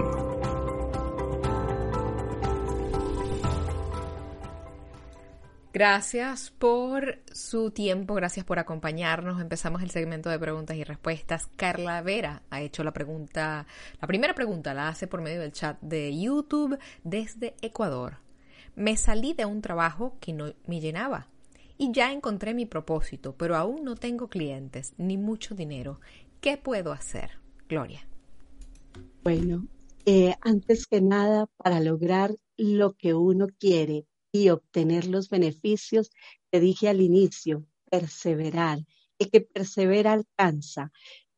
Gracias 5.71 6.51
por 6.51 7.19
su 7.31 7.71
tiempo, 7.71 8.15
gracias 8.15 8.45
por 8.45 8.59
acompañarnos. 8.59 9.39
Empezamos 9.41 9.81
el 9.81 9.91
segmento 9.91 10.29
de 10.29 10.37
preguntas 10.37 10.75
y 10.75 10.83
respuestas. 10.83 11.47
Carla 11.55 12.01
Vera 12.01 12.41
ha 12.49 12.59
hecho 12.59 12.83
la 12.83 12.91
pregunta, 12.91 13.65
la 14.01 14.07
primera 14.09 14.35
pregunta 14.35 14.73
la 14.73 14.89
hace 14.89 15.07
por 15.07 15.21
medio 15.21 15.39
del 15.39 15.53
chat 15.53 15.79
de 15.79 16.19
YouTube 16.19 16.77
desde 17.05 17.55
Ecuador. 17.61 18.17
Me 18.75 18.97
salí 18.97 19.33
de 19.33 19.45
un 19.45 19.61
trabajo 19.61 20.17
que 20.19 20.33
no 20.33 20.51
me 20.67 20.81
llenaba 20.81 21.29
y 21.83 21.91
ya 21.91 22.13
encontré 22.13 22.53
mi 22.53 22.65
propósito, 22.65 23.35
pero 23.37 23.57
aún 23.57 23.83
no 23.83 23.95
tengo 23.95 24.29
clientes 24.29 24.93
ni 24.97 25.17
mucho 25.17 25.53
dinero. 25.53 25.99
¿Qué 26.39 26.55
puedo 26.55 26.93
hacer? 26.93 27.31
Gloria. 27.67 28.07
Bueno, 29.21 29.67
eh, 30.05 30.33
antes 30.39 30.87
que 30.87 31.01
nada, 31.01 31.47
para 31.57 31.81
lograr 31.81 32.33
lo 32.55 32.93
que 32.93 33.13
uno 33.13 33.47
quiere 33.59 34.05
y 34.31 34.47
obtener 34.47 35.07
los 35.07 35.29
beneficios, 35.29 36.09
te 36.49 36.61
dije 36.61 36.87
al 36.87 37.01
inicio, 37.01 37.65
perseverar. 37.91 38.79
El 39.19 39.29
que 39.29 39.41
persevera 39.41 40.13
alcanza. 40.13 40.93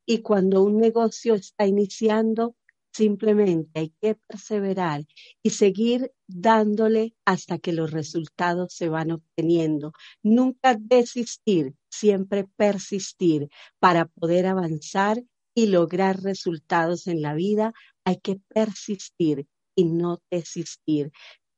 Y 0.06 0.18
cuando 0.22 0.62
un 0.62 0.78
negocio 0.78 1.34
está 1.34 1.66
iniciando, 1.66 2.54
Simplemente 2.96 3.80
hay 3.80 3.90
que 4.00 4.14
perseverar 4.28 5.04
y 5.42 5.50
seguir 5.50 6.12
dándole 6.26 7.14
hasta 7.26 7.58
que 7.58 7.72
los 7.72 7.90
resultados 7.90 8.72
se 8.72 8.88
van 8.88 9.10
obteniendo. 9.10 9.92
Nunca 10.22 10.76
desistir, 10.78 11.74
siempre 11.90 12.44
persistir 12.56 13.48
para 13.80 14.06
poder 14.06 14.46
avanzar 14.46 15.22
y 15.54 15.66
lograr 15.66 16.22
resultados 16.22 17.06
en 17.06 17.20
la 17.22 17.34
vida. 17.34 17.72
Hay 18.04 18.16
que 18.20 18.36
persistir 18.54 19.46
y 19.74 19.84
no 19.84 20.22
desistir. 20.30 21.10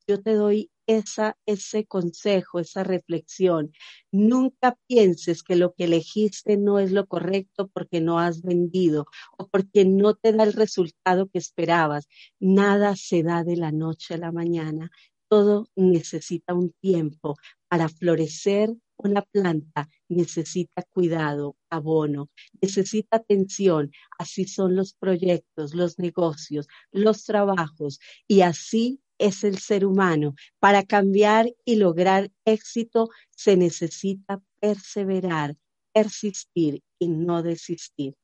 Yo 0.08 0.22
te 0.22 0.32
doy 0.34 0.70
esa, 0.86 1.36
ese 1.44 1.84
consejo, 1.84 2.60
esa 2.60 2.82
reflexión. 2.82 3.72
Nunca 4.10 4.78
pienses 4.86 5.42
que 5.42 5.54
lo 5.54 5.74
que 5.74 5.84
elegiste 5.84 6.56
no 6.56 6.78
es 6.78 6.92
lo 6.92 7.06
correcto 7.06 7.68
porque 7.68 8.00
no 8.00 8.18
has 8.18 8.40
vendido 8.40 9.04
o 9.36 9.48
porque 9.48 9.84
no 9.84 10.14
te 10.14 10.32
da 10.32 10.44
el 10.44 10.54
resultado 10.54 11.28
que 11.28 11.38
esperabas. 11.38 12.08
Nada 12.40 12.96
se 12.96 13.22
da 13.22 13.44
de 13.44 13.56
la 13.56 13.70
noche 13.70 14.14
a 14.14 14.18
la 14.18 14.32
mañana. 14.32 14.90
Todo 15.28 15.66
necesita 15.76 16.54
un 16.54 16.72
tiempo 16.80 17.36
para 17.68 17.90
florecer. 17.90 18.74
Una 19.00 19.22
planta 19.22 19.88
necesita 20.08 20.82
cuidado, 20.90 21.54
abono, 21.70 22.30
necesita 22.60 23.18
atención. 23.18 23.92
Así 24.18 24.46
son 24.46 24.74
los 24.74 24.94
proyectos, 24.94 25.74
los 25.74 25.98
negocios, 26.00 26.66
los 26.90 27.24
trabajos 27.24 28.00
y 28.26 28.40
así 28.40 29.00
es 29.18 29.44
el 29.44 29.58
ser 29.58 29.84
humano. 29.84 30.34
Para 30.58 30.84
cambiar 30.84 31.52
y 31.64 31.76
lograr 31.76 32.30
éxito 32.44 33.08
se 33.30 33.56
necesita 33.56 34.40
perseverar, 34.60 35.56
persistir 35.92 36.82
y 36.98 37.08
no 37.08 37.42
desistir. 37.42 38.16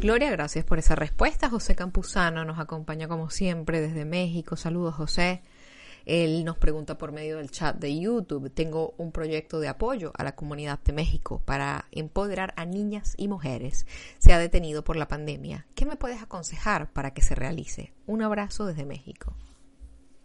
Gloria, 0.00 0.30
gracias 0.30 0.64
por 0.64 0.78
esa 0.78 0.94
respuesta. 0.94 1.50
José 1.50 1.76
Campuzano 1.76 2.44
nos 2.46 2.58
acompaña 2.58 3.06
como 3.06 3.28
siempre 3.28 3.82
desde 3.82 4.06
México. 4.06 4.56
Saludos, 4.56 4.94
José. 4.94 5.42
Él 6.06 6.44
nos 6.44 6.58
pregunta 6.58 6.98
por 6.98 7.12
medio 7.12 7.36
del 7.38 7.50
chat 7.50 7.76
de 7.76 7.98
YouTube, 7.98 8.50
tengo 8.50 8.94
un 8.98 9.12
proyecto 9.12 9.60
de 9.60 9.68
apoyo 9.68 10.12
a 10.16 10.24
la 10.24 10.34
comunidad 10.34 10.80
de 10.80 10.92
México 10.92 11.42
para 11.44 11.86
empoderar 11.90 12.52
a 12.56 12.64
niñas 12.64 13.14
y 13.16 13.28
mujeres. 13.28 13.86
Se 14.18 14.32
ha 14.32 14.38
detenido 14.38 14.84
por 14.84 14.96
la 14.96 15.08
pandemia. 15.08 15.66
¿Qué 15.74 15.86
me 15.86 15.96
puedes 15.96 16.22
aconsejar 16.22 16.92
para 16.92 17.12
que 17.12 17.22
se 17.22 17.34
realice? 17.34 17.92
Un 18.06 18.22
abrazo 18.22 18.66
desde 18.66 18.84
México. 18.84 19.34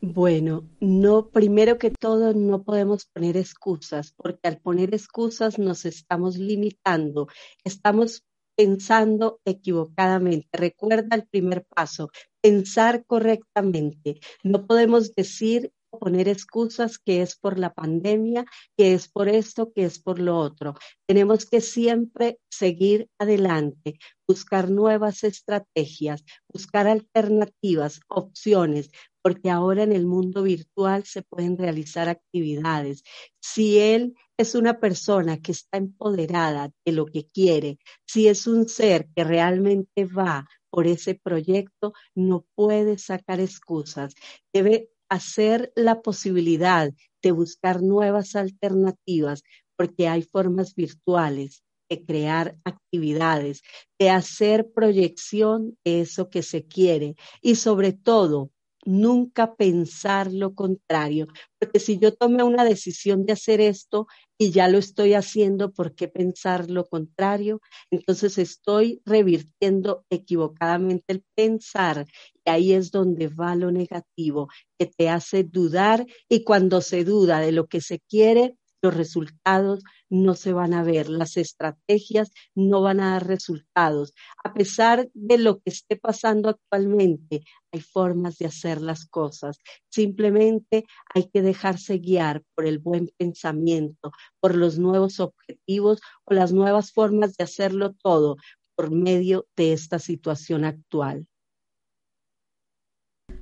Bueno, 0.01 0.69
no, 0.79 1.29
primero 1.29 1.79
que 1.79 1.89
todo 1.89 2.33
no 2.33 2.61
podemos 2.63 3.05
poner 3.05 3.37
excusas, 3.37 4.13
porque 4.15 4.47
al 4.47 4.59
poner 4.59 4.93
excusas 4.93 5.57
nos 5.57 5.85
estamos 5.85 6.37
limitando, 6.37 7.27
estamos 7.63 8.23
pensando 8.55 9.39
equivocadamente. 9.45 10.47
Recuerda 10.53 11.15
el 11.15 11.27
primer 11.27 11.65
paso, 11.65 12.09
pensar 12.41 13.05
correctamente. 13.05 14.19
No 14.43 14.65
podemos 14.65 15.13
decir 15.13 15.71
o 15.89 15.99
poner 15.99 16.27
excusas 16.27 16.97
que 16.97 17.21
es 17.21 17.35
por 17.35 17.57
la 17.57 17.73
pandemia, 17.73 18.45
que 18.77 18.93
es 18.93 19.07
por 19.07 19.29
esto, 19.29 19.71
que 19.73 19.85
es 19.85 19.99
por 19.99 20.19
lo 20.19 20.37
otro. 20.37 20.75
Tenemos 21.07 21.45
que 21.45 21.61
siempre 21.61 22.39
seguir 22.49 23.09
adelante, 23.17 23.97
buscar 24.27 24.69
nuevas 24.69 25.23
estrategias, 25.23 26.23
buscar 26.51 26.87
alternativas, 26.87 28.01
opciones, 28.07 28.89
porque 29.25 29.49
ahora 29.49 29.81
en 29.81 29.91
el 29.91 30.05
mundo 30.05 30.43
virtual 30.43 31.03
se 31.03 31.23
pueden 31.23 31.57
realizar 31.57 32.09
actividades. 32.09 33.03
Si 33.41 33.79
él 33.79 34.13
es 34.37 34.53
una 34.53 34.79
persona 34.79 35.41
que 35.41 35.51
está 35.51 35.79
empoderada 35.79 36.69
de 36.85 36.91
lo 36.91 37.07
que 37.07 37.25
quiere, 37.25 37.79
si 38.05 38.27
es 38.27 38.45
un 38.45 38.69
ser 38.69 39.07
que 39.15 39.23
realmente 39.23 40.05
va 40.05 40.47
por 40.69 40.85
ese 40.85 41.15
proyecto, 41.15 41.93
no 42.13 42.45
puede 42.53 42.99
sacar 42.99 43.39
excusas. 43.39 44.13
Debe 44.53 44.91
hacer 45.09 45.73
la 45.75 46.03
posibilidad 46.03 46.93
de 47.23 47.31
buscar 47.31 47.81
nuevas 47.81 48.35
alternativas 48.35 49.41
porque 49.75 50.07
hay 50.07 50.21
formas 50.21 50.75
virtuales 50.75 51.63
de 51.89 52.05
crear 52.05 52.59
actividades, 52.63 53.63
de 53.97 54.11
hacer 54.11 54.71
proyección 54.71 55.79
de 55.83 56.01
eso 56.01 56.29
que 56.29 56.43
se 56.43 56.67
quiere 56.67 57.15
y 57.41 57.55
sobre 57.55 57.91
todo 57.91 58.51
nunca 58.85 59.55
pensar 59.55 60.31
lo 60.31 60.53
contrario, 60.55 61.27
porque 61.59 61.79
si 61.79 61.97
yo 61.97 62.13
tomé 62.13 62.43
una 62.43 62.63
decisión 62.63 63.25
de 63.25 63.33
hacer 63.33 63.59
esto 63.59 64.07
y 64.37 64.51
ya 64.51 64.67
lo 64.67 64.77
estoy 64.77 65.13
haciendo, 65.13 65.73
¿por 65.73 65.95
qué 65.95 66.07
pensar 66.07 66.69
lo 66.69 66.85
contrario? 66.85 67.61
Entonces 67.91 68.37
estoy 68.37 69.01
revirtiendo 69.05 70.05
equivocadamente 70.09 71.13
el 71.13 71.23
pensar 71.35 72.05
y 72.45 72.49
ahí 72.49 72.73
es 72.73 72.91
donde 72.91 73.27
va 73.27 73.55
lo 73.55 73.71
negativo, 73.71 74.49
que 74.77 74.85
te 74.85 75.09
hace 75.09 75.43
dudar 75.43 76.05
y 76.29 76.43
cuando 76.43 76.81
se 76.81 77.03
duda 77.03 77.39
de 77.39 77.51
lo 77.51 77.67
que 77.67 77.81
se 77.81 77.99
quiere, 77.99 78.55
los 78.81 78.93
resultados 78.93 79.83
no 80.09 80.35
se 80.35 80.53
van 80.53 80.73
a 80.73 80.83
ver, 80.83 81.09
las 81.09 81.37
estrategias 81.37 82.31
no 82.53 82.81
van 82.81 82.99
a 82.99 83.11
dar 83.11 83.27
resultados. 83.27 84.13
A 84.43 84.53
pesar 84.53 85.09
de 85.13 85.37
lo 85.37 85.59
que 85.59 85.69
esté 85.71 85.95
pasando 85.97 86.49
actualmente, 86.49 87.43
hay 87.71 87.81
formas 87.81 88.37
de 88.37 88.45
hacer 88.47 88.81
las 88.81 89.05
cosas. 89.05 89.59
Simplemente 89.89 90.85
hay 91.13 91.29
que 91.29 91.41
dejarse 91.41 91.97
guiar 91.97 92.43
por 92.55 92.65
el 92.65 92.79
buen 92.79 93.09
pensamiento, 93.17 94.11
por 94.39 94.55
los 94.55 94.79
nuevos 94.79 95.19
objetivos 95.19 95.99
o 96.25 96.33
las 96.33 96.53
nuevas 96.53 96.91
formas 96.91 97.35
de 97.35 97.43
hacerlo 97.43 97.93
todo 97.93 98.37
por 98.75 98.91
medio 98.91 99.47
de 99.55 99.73
esta 99.73 99.99
situación 99.99 100.65
actual. 100.65 101.27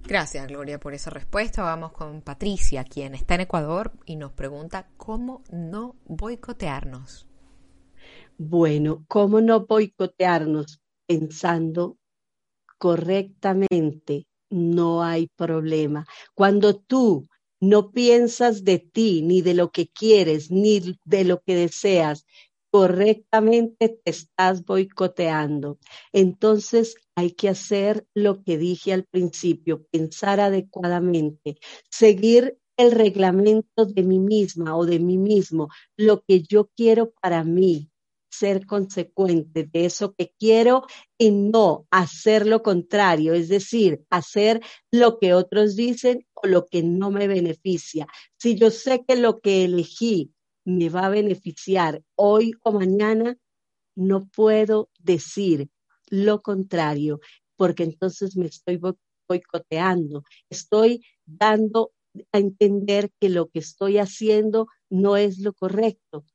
Gracias, 0.06 0.48
Gloria, 0.48 0.80
por 0.80 0.94
esa 0.94 1.10
respuesta. 1.10 1.64
Vamos 1.64 1.94
con 1.94 2.22
Patricia, 2.22 2.84
quien 2.84 3.16
está 3.16 3.36
en 3.36 3.42
Ecuador 3.42 3.94
y 4.06 4.18
nos 4.18 4.34
pregunta 4.34 4.90
cómo 4.98 5.44
no 5.50 5.96
boicotearnos. 6.06 7.26
Bueno, 8.38 9.06
¿cómo 9.08 9.40
no 9.40 9.66
boicotearnos? 9.66 10.82
Pensando 11.08 11.98
correctamente, 12.78 14.28
no 14.50 15.04
hay 15.04 15.28
problema. 15.38 16.06
Cuando 16.34 16.76
tú 16.76 17.30
no 17.62 17.92
piensas 17.92 18.66
de 18.66 18.80
ti, 18.80 19.22
ni 19.22 19.42
de 19.42 19.54
lo 19.54 19.72
que 19.72 19.88
quieres, 19.88 20.52
ni 20.52 21.00
de 21.06 21.24
lo 21.24 21.42
que 21.42 21.56
deseas, 21.56 22.26
correctamente 22.74 24.00
te 24.04 24.10
estás 24.10 24.66
boicoteando. 24.66 25.78
Entonces 26.12 26.96
hay 27.16 27.34
que 27.34 27.48
hacer 27.50 28.08
lo 28.16 28.44
que 28.44 28.58
dije 28.58 28.94
al 28.94 29.04
principio, 29.04 29.86
pensar 29.92 30.40
adecuadamente, 30.40 31.60
seguir 31.92 32.58
el 32.76 32.92
reglamento 32.92 33.86
de 33.86 34.02
mí 34.02 34.18
misma 34.18 34.76
o 34.76 34.88
de 34.88 34.98
mí 34.98 35.20
mismo, 35.20 35.70
lo 35.98 36.24
que 36.24 36.42
yo 36.42 36.72
quiero 36.76 37.14
para 37.22 37.44
mí, 37.44 37.92
ser 38.32 38.66
consecuente 38.66 39.70
de 39.72 39.86
eso 39.86 40.16
que 40.16 40.34
quiero 40.40 40.88
y 41.16 41.30
no 41.30 41.86
hacer 41.92 42.48
lo 42.48 42.64
contrario, 42.64 43.36
es 43.36 43.50
decir, 43.50 44.04
hacer 44.10 44.62
lo 44.92 45.20
que 45.20 45.36
otros 45.36 45.76
dicen 45.76 46.26
o 46.34 46.48
lo 46.48 46.66
que 46.66 46.82
no 46.82 47.12
me 47.12 47.28
beneficia. 47.28 48.08
Si 48.40 48.56
yo 48.56 48.72
sé 48.72 49.06
que 49.08 49.16
lo 49.16 49.42
que 49.42 49.66
elegí 49.66 50.34
me 50.66 50.90
va 50.90 51.08
a 51.08 51.10
beneficiar 51.10 52.02
hoy 52.16 52.54
o 52.64 52.72
mañana, 52.72 53.38
no 53.96 54.28
puedo 54.28 54.90
decir 55.00 55.70
lo 56.10 56.42
contrario, 56.42 57.20
porque 57.56 57.84
entonces 57.84 58.36
me 58.38 58.48
estoy 58.48 58.80
boicoteando, 59.28 60.24
estoy 60.50 61.04
dando 61.26 61.92
a 62.32 62.40
entender 62.40 63.12
que 63.20 63.30
lo 63.30 63.50
que 63.50 63.60
estoy 63.60 63.98
haciendo 63.98 64.68
no 64.90 65.18
es 65.18 65.40
lo 65.40 65.54
correcto. 65.54 66.26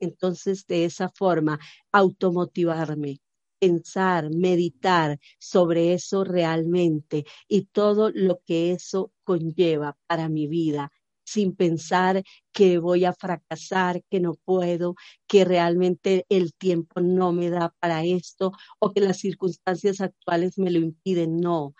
Entonces, 0.00 0.66
de 0.66 0.84
esa 0.84 1.10
forma, 1.10 1.58
automotivarme, 1.92 3.20
pensar, 3.58 4.30
meditar 4.30 5.18
sobre 5.38 5.92
eso 5.92 6.24
realmente 6.24 7.24
y 7.48 7.66
todo 7.66 8.10
lo 8.12 8.40
que 8.46 8.72
eso 8.72 9.12
conlleva 9.24 9.96
para 10.06 10.28
mi 10.28 10.46
vida 10.46 10.92
sin 11.28 11.54
pensar 11.54 12.22
que 12.52 12.78
voy 12.78 13.04
a 13.04 13.12
fracasar, 13.12 14.02
que 14.10 14.20
no 14.20 14.34
puedo, 14.34 14.94
que 15.26 15.44
realmente 15.44 16.24
el 16.28 16.54
tiempo 16.54 17.00
no 17.00 17.32
me 17.32 17.50
da 17.50 17.74
para 17.80 18.04
esto 18.04 18.52
o 18.78 18.92
que 18.92 19.00
las 19.00 19.18
circunstancias 19.18 20.00
actuales 20.00 20.58
me 20.58 20.70
lo 20.70 20.78
impiden. 20.78 21.36
No, 21.40 21.74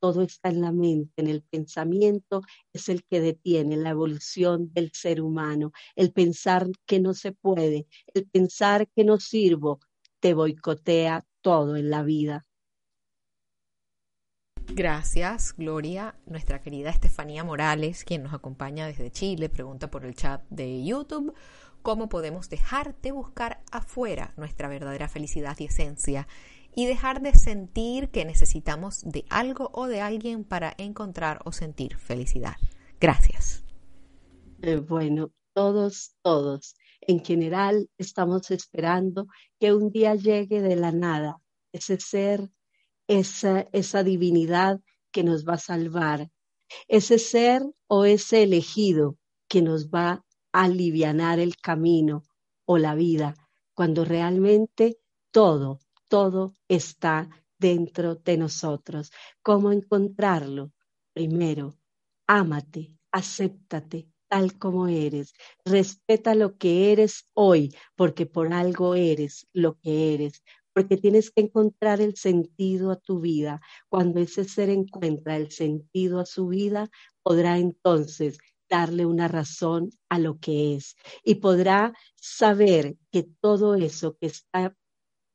todo 0.00 0.22
está 0.22 0.48
en 0.50 0.60
la 0.60 0.72
mente, 0.72 1.22
en 1.22 1.28
el 1.28 1.42
pensamiento, 1.42 2.42
es 2.72 2.88
el 2.88 3.04
que 3.04 3.20
detiene 3.20 3.76
la 3.76 3.90
evolución 3.90 4.72
del 4.72 4.90
ser 4.92 5.22
humano. 5.22 5.72
El 5.96 6.12
pensar 6.12 6.68
que 6.86 7.00
no 7.00 7.14
se 7.14 7.32
puede, 7.32 7.86
el 8.12 8.26
pensar 8.28 8.88
que 8.88 9.04
no 9.04 9.18
sirvo, 9.20 9.80
te 10.20 10.34
boicotea 10.34 11.24
todo 11.40 11.76
en 11.76 11.90
la 11.90 12.02
vida. 12.02 12.46
Gracias, 14.68 15.54
Gloria. 15.56 16.14
Nuestra 16.26 16.60
querida 16.60 16.90
Estefanía 16.90 17.44
Morales, 17.44 18.04
quien 18.04 18.22
nos 18.22 18.32
acompaña 18.32 18.86
desde 18.86 19.10
Chile, 19.10 19.48
pregunta 19.48 19.90
por 19.90 20.04
el 20.04 20.14
chat 20.14 20.42
de 20.48 20.84
YouTube 20.84 21.34
cómo 21.82 22.08
podemos 22.08 22.48
dejar 22.48 22.96
de 23.02 23.12
buscar 23.12 23.60
afuera 23.70 24.32
nuestra 24.36 24.68
verdadera 24.68 25.08
felicidad 25.08 25.56
y 25.58 25.64
esencia 25.64 26.28
y 26.74 26.86
dejar 26.86 27.20
de 27.20 27.34
sentir 27.34 28.08
que 28.08 28.24
necesitamos 28.24 29.02
de 29.04 29.24
algo 29.28 29.70
o 29.74 29.86
de 29.86 30.00
alguien 30.00 30.44
para 30.44 30.74
encontrar 30.78 31.40
o 31.44 31.52
sentir 31.52 31.96
felicidad. 31.96 32.56
Gracias. 33.00 33.64
Eh, 34.62 34.76
bueno, 34.76 35.32
todos, 35.52 36.14
todos. 36.22 36.76
En 37.00 37.22
general, 37.22 37.90
estamos 37.98 38.50
esperando 38.50 39.26
que 39.58 39.74
un 39.74 39.90
día 39.90 40.14
llegue 40.14 40.62
de 40.62 40.76
la 40.76 40.92
nada 40.92 41.38
ese 41.72 41.98
ser, 41.98 42.48
esa, 43.18 43.68
esa 43.72 44.02
divinidad 44.02 44.80
que 45.10 45.22
nos 45.22 45.46
va 45.46 45.54
a 45.54 45.58
salvar, 45.58 46.30
ese 46.88 47.18
ser 47.18 47.62
o 47.86 48.04
ese 48.04 48.42
elegido 48.42 49.18
que 49.48 49.60
nos 49.60 49.88
va 49.88 50.24
a 50.52 50.62
aliviar 50.64 51.38
el 51.38 51.56
camino 51.56 52.22
o 52.64 52.78
la 52.78 52.94
vida, 52.94 53.34
cuando 53.74 54.04
realmente 54.04 54.98
todo, 55.30 55.80
todo 56.08 56.54
está 56.68 57.28
dentro 57.58 58.14
de 58.14 58.38
nosotros. 58.38 59.12
¿Cómo 59.42 59.72
encontrarlo? 59.72 60.72
Primero, 61.12 61.76
ámate, 62.26 62.96
acéptate 63.10 64.08
tal 64.28 64.58
como 64.58 64.88
eres, 64.88 65.34
respeta 65.62 66.34
lo 66.34 66.56
que 66.56 66.90
eres 66.90 67.28
hoy, 67.34 67.76
porque 67.94 68.24
por 68.24 68.54
algo 68.54 68.94
eres 68.94 69.46
lo 69.52 69.78
que 69.78 70.14
eres, 70.14 70.42
porque 70.72 70.96
tienes 70.96 71.30
que 71.30 71.42
encontrar 71.42 72.00
el 72.00 72.16
sentido 72.16 72.90
a 72.90 72.96
tu 72.96 73.20
vida. 73.20 73.60
Cuando 73.88 74.20
ese 74.20 74.44
ser 74.44 74.70
encuentra 74.70 75.36
el 75.36 75.50
sentido 75.50 76.20
a 76.20 76.26
su 76.26 76.48
vida, 76.48 76.88
podrá 77.22 77.58
entonces 77.58 78.38
darle 78.68 79.04
una 79.04 79.28
razón 79.28 79.90
a 80.08 80.18
lo 80.18 80.38
que 80.38 80.74
es 80.74 80.96
y 81.22 81.36
podrá 81.36 81.92
saber 82.16 82.96
que 83.10 83.22
todo 83.40 83.74
eso 83.74 84.16
que 84.18 84.26
está 84.28 84.74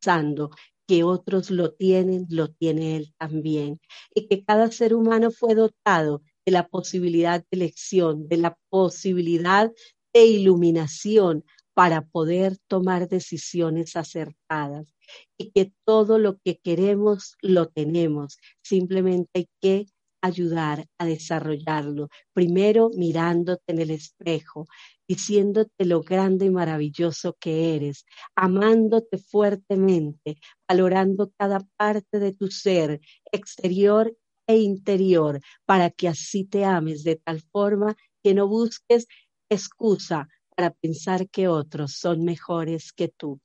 pasando, 0.02 0.50
que 0.88 1.04
otros 1.04 1.52
lo 1.52 1.74
tienen, 1.74 2.26
lo 2.30 2.48
tiene 2.50 2.96
él 2.98 3.14
también 3.20 3.80
y 4.16 4.28
que 4.28 4.44
cada 4.44 4.72
ser 4.72 4.96
humano 4.96 5.30
fue 5.32 5.54
dotado 5.54 6.24
de 6.46 6.52
la 6.52 6.68
posibilidad 6.68 7.42
de 7.42 7.48
elección, 7.52 8.28
de 8.28 8.38
la 8.38 8.58
posibilidad 8.70 9.72
de 10.14 10.26
iluminación 10.26 11.44
para 11.76 12.08
poder 12.08 12.58
tomar 12.68 13.08
decisiones 13.08 13.96
acertadas 13.96 14.97
y 15.38 15.52
que 15.52 15.74
todo 15.86 16.20
lo 16.20 16.38
que 16.40 16.58
queremos 16.58 17.36
lo 17.42 17.68
tenemos. 17.68 18.38
Simplemente 18.62 19.30
hay 19.34 19.50
que 19.62 19.86
ayudar 20.22 20.86
a 20.98 21.06
desarrollarlo. 21.06 22.10
Primero 22.34 22.90
mirándote 22.96 23.64
en 23.68 23.80
el 23.80 23.92
espejo, 23.92 24.68
diciéndote 25.08 25.86
lo 25.86 26.02
grande 26.02 26.46
y 26.46 26.50
maravilloso 26.50 27.36
que 27.40 27.76
eres, 27.76 28.06
amándote 28.36 29.18
fuertemente, 29.18 30.38
valorando 30.68 31.32
cada 31.38 31.60
parte 31.78 32.20
de 32.20 32.34
tu 32.34 32.48
ser, 32.48 33.00
exterior 33.32 34.16
e 34.48 34.58
interior, 34.58 35.40
para 35.66 35.90
que 35.90 36.08
así 36.08 36.46
te 36.46 36.66
ames 36.66 37.04
de 37.04 37.18
tal 37.18 37.42
forma 37.42 37.96
que 38.24 38.34
no 38.34 38.48
busques 38.48 39.08
excusa 39.50 40.28
para 40.56 40.72
pensar 40.72 41.30
que 41.30 41.48
otros 41.48 41.94
son 41.94 42.24
mejores 42.24 42.92
que 42.92 43.10
tú. 43.10 43.40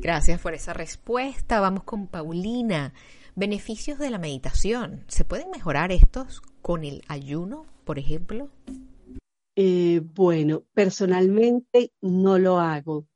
Gracias 0.00 0.40
por 0.40 0.54
esa 0.54 0.72
respuesta. 0.72 1.60
Vamos 1.60 1.84
con 1.84 2.06
Paulina. 2.06 2.94
Beneficios 3.36 3.98
de 3.98 4.10
la 4.10 4.18
meditación. 4.18 5.04
¿Se 5.08 5.24
pueden 5.24 5.50
mejorar 5.50 5.92
estos 5.92 6.40
con 6.62 6.84
el 6.84 7.02
ayuno, 7.06 7.66
por 7.84 7.98
ejemplo? 7.98 8.48
Eh, 9.56 10.00
bueno, 10.02 10.64
personalmente 10.72 11.92
no 12.00 12.38
lo 12.38 12.60
hago. 12.60 13.06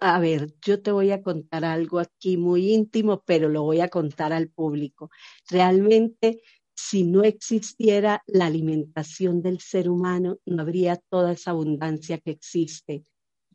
A 0.00 0.18
ver, 0.18 0.52
yo 0.62 0.82
te 0.82 0.90
voy 0.90 1.12
a 1.12 1.22
contar 1.22 1.64
algo 1.64 2.00
aquí 2.00 2.36
muy 2.36 2.72
íntimo, 2.72 3.22
pero 3.24 3.48
lo 3.48 3.62
voy 3.62 3.80
a 3.80 3.88
contar 3.88 4.32
al 4.32 4.48
público. 4.48 5.10
Realmente 5.48 6.42
si 6.74 7.04
no 7.04 7.22
existiera 7.22 8.22
la 8.26 8.46
alimentación 8.46 9.42
del 9.42 9.60
ser 9.60 9.88
humano, 9.88 10.38
no 10.44 10.62
habría 10.62 10.96
toda 10.96 11.32
esa 11.32 11.52
abundancia 11.52 12.18
que 12.18 12.32
existe. 12.32 13.04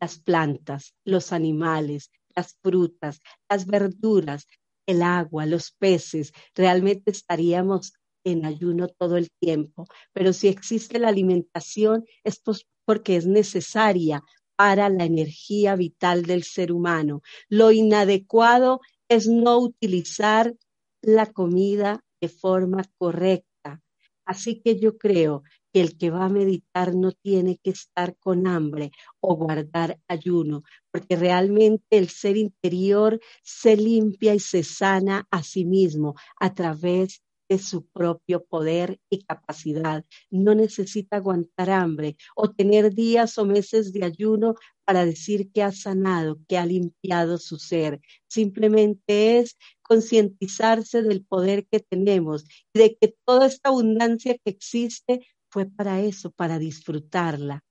Las 0.00 0.18
plantas, 0.18 0.94
los 1.04 1.32
animales, 1.32 2.10
las 2.36 2.56
frutas, 2.62 3.20
las 3.48 3.66
verduras, 3.66 4.46
el 4.86 5.02
agua, 5.02 5.46
los 5.46 5.72
peces, 5.72 6.32
realmente 6.54 7.10
estaríamos 7.10 7.92
en 8.24 8.44
ayuno 8.44 8.88
todo 8.88 9.16
el 9.16 9.30
tiempo. 9.40 9.86
Pero 10.12 10.32
si 10.32 10.48
existe 10.48 10.98
la 10.98 11.08
alimentación 11.08 12.04
es 12.24 12.40
porque 12.84 13.16
es 13.16 13.26
necesaria 13.26 14.22
para 14.56 14.88
la 14.88 15.04
energía 15.04 15.76
vital 15.76 16.22
del 16.24 16.44
ser 16.44 16.72
humano. 16.72 17.22
Lo 17.48 17.72
inadecuado 17.72 18.80
es 19.08 19.28
no 19.28 19.58
utilizar 19.58 20.54
la 21.00 21.26
comida 21.26 22.04
de 22.20 22.28
forma 22.28 22.84
correcta. 22.96 23.80
Así 24.24 24.60
que 24.60 24.78
yo 24.78 24.98
creo 24.98 25.42
que 25.72 25.80
el 25.80 25.96
que 25.98 26.10
va 26.10 26.26
a 26.26 26.28
meditar 26.28 26.94
no 26.94 27.12
tiene 27.12 27.58
que 27.62 27.70
estar 27.70 28.16
con 28.18 28.46
hambre 28.46 28.92
o 29.20 29.36
guardar 29.36 29.98
ayuno, 30.08 30.62
porque 30.90 31.16
realmente 31.16 31.98
el 31.98 32.08
ser 32.08 32.36
interior 32.36 33.20
se 33.42 33.76
limpia 33.76 34.34
y 34.34 34.40
se 34.40 34.62
sana 34.62 35.26
a 35.30 35.42
sí 35.42 35.64
mismo 35.64 36.14
a 36.38 36.54
través 36.54 37.22
su 37.58 37.86
propio 37.86 38.44
poder 38.44 39.00
y 39.10 39.24
capacidad. 39.24 40.04
No 40.30 40.54
necesita 40.54 41.16
aguantar 41.16 41.70
hambre 41.70 42.16
o 42.36 42.50
tener 42.50 42.94
días 42.94 43.38
o 43.38 43.44
meses 43.44 43.92
de 43.92 44.04
ayuno 44.04 44.54
para 44.84 45.04
decir 45.04 45.50
que 45.52 45.62
ha 45.62 45.72
sanado, 45.72 46.38
que 46.48 46.58
ha 46.58 46.66
limpiado 46.66 47.38
su 47.38 47.58
ser. 47.58 48.00
Simplemente 48.28 49.38
es 49.38 49.56
concientizarse 49.82 51.02
del 51.02 51.24
poder 51.24 51.66
que 51.70 51.80
tenemos 51.80 52.44
y 52.72 52.78
de 52.78 52.96
que 52.96 53.14
toda 53.24 53.46
esta 53.46 53.70
abundancia 53.70 54.34
que 54.34 54.50
existe 54.50 55.20
fue 55.52 55.66
para 55.66 56.00
eso, 56.00 56.30
para 56.30 56.58
disfrutarla. 56.58 57.62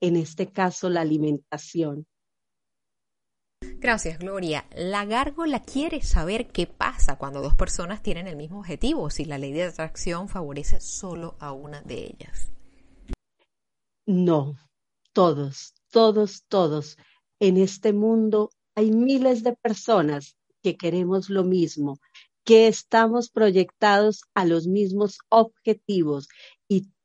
En 0.00 0.16
este 0.16 0.50
caso, 0.50 0.88
la 0.88 1.02
alimentación. 1.02 2.06
Gracias, 3.78 4.18
Gloria. 4.18 4.66
La 4.74 5.04
gárgola 5.04 5.62
quiere 5.62 6.00
saber 6.02 6.48
qué 6.48 6.66
pasa 6.66 7.16
cuando 7.18 7.42
dos 7.42 7.54
personas 7.54 8.02
tienen 8.02 8.26
el 8.26 8.36
mismo 8.36 8.60
objetivo, 8.60 9.10
si 9.10 9.26
la 9.26 9.36
ley 9.36 9.52
de 9.52 9.64
atracción 9.64 10.28
favorece 10.28 10.80
solo 10.80 11.36
a 11.38 11.52
una 11.52 11.82
de 11.82 12.04
ellas. 12.06 12.50
No, 14.06 14.56
todos, 15.12 15.74
todos, 15.90 16.44
todos. 16.48 16.96
En 17.38 17.58
este 17.58 17.92
mundo 17.92 18.50
hay 18.74 18.92
miles 18.92 19.42
de 19.42 19.54
personas 19.54 20.36
que 20.62 20.76
queremos 20.76 21.28
lo 21.28 21.44
mismo, 21.44 21.98
que 22.44 22.68
estamos 22.68 23.28
proyectados 23.28 24.22
a 24.34 24.44
los 24.46 24.68
mismos 24.68 25.18
objetivos 25.28 26.28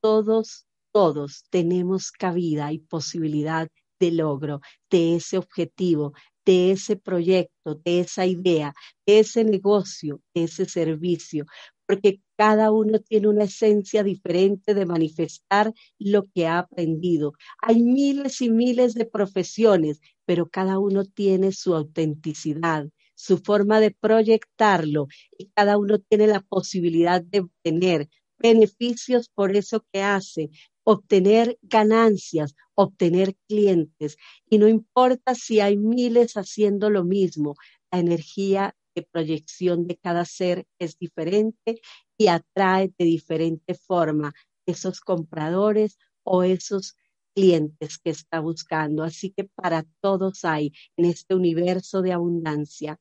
todos, 0.02 0.66
todos 0.91 1.45
tenemos 1.49 2.12
cabida 2.12 2.72
y 2.72 2.80
posibilidad 2.80 3.68
de 3.99 4.12
logro 4.12 4.62
de 4.89 5.16
ese 5.16 5.38
objetivo, 5.38 6.14
de 6.45 6.72
ese 6.72 6.95
proyecto, 6.95 7.76
de 7.86 7.99
esa 8.02 8.26
idea, 8.26 8.74
de 9.06 9.20
ese 9.20 9.43
negocio, 9.43 10.22
de 10.34 10.45
ese 10.45 10.66
servicio, 10.66 11.45
porque 11.88 12.22
cada 12.38 12.72
uno 12.72 12.99
tiene 12.99 13.28
una 13.28 13.43
esencia 13.43 14.04
diferente 14.04 14.74
de 14.74 14.86
manifestar 14.86 15.74
lo 15.99 16.26
que 16.34 16.47
ha 16.47 16.60
aprendido. 16.60 17.34
Hay 17.62 17.82
miles 17.84 18.41
y 18.41 18.49
miles 18.49 18.93
de 18.95 19.06
profesiones, 19.06 19.99
pero 20.26 20.49
cada 20.49 20.80
uno 20.80 21.06
tiene 21.06 21.52
su 21.52 21.76
autenticidad, 21.76 22.88
su 23.14 23.38
forma 23.38 23.80
de 23.80 23.91
proyectarlo 23.91 25.08
y 25.38 25.49
cada 25.54 25.78
uno 25.78 25.99
tiene 25.99 26.28
la 26.28 26.41
posibilidad 26.41 27.22
de 27.22 27.41
obtener 27.41 28.10
beneficios 28.42 29.30
por 29.30 29.56
eso 29.56 29.86
que 29.92 30.02
hace, 30.02 30.50
obtener 30.84 31.58
ganancias, 31.62 32.56
obtener 32.76 33.36
clientes. 33.48 34.18
Y 34.50 34.58
no 34.58 34.68
importa 34.68 35.36
si 35.36 35.60
hay 35.60 35.78
miles 35.78 36.34
haciendo 36.36 36.89
lo 36.89 37.04
mismo, 37.04 37.56
la 37.92 38.00
energía 38.00 38.76
de 38.96 39.04
proyección 39.04 39.88
de 39.88 39.98
cada 39.98 40.26
ser 40.26 40.66
es 40.80 40.98
diferente 40.98 41.82
y 42.18 42.28
atrae 42.28 42.94
de 42.98 43.06
diferente 43.06 43.74
forma 43.74 44.34
esos 44.66 45.00
compradores 45.00 45.98
o 46.24 46.44
esos 46.44 46.96
clientes 47.34 47.98
que 47.98 48.10
está 48.10 48.39
buscando. 48.39 49.04
Así 49.04 49.32
que 49.32 49.46
para 49.46 49.86
todos 50.02 50.44
hay 50.44 50.74
en 50.98 51.06
este 51.06 51.36
universo 51.36 52.02
de 52.02 52.14
abundancia 52.14 53.00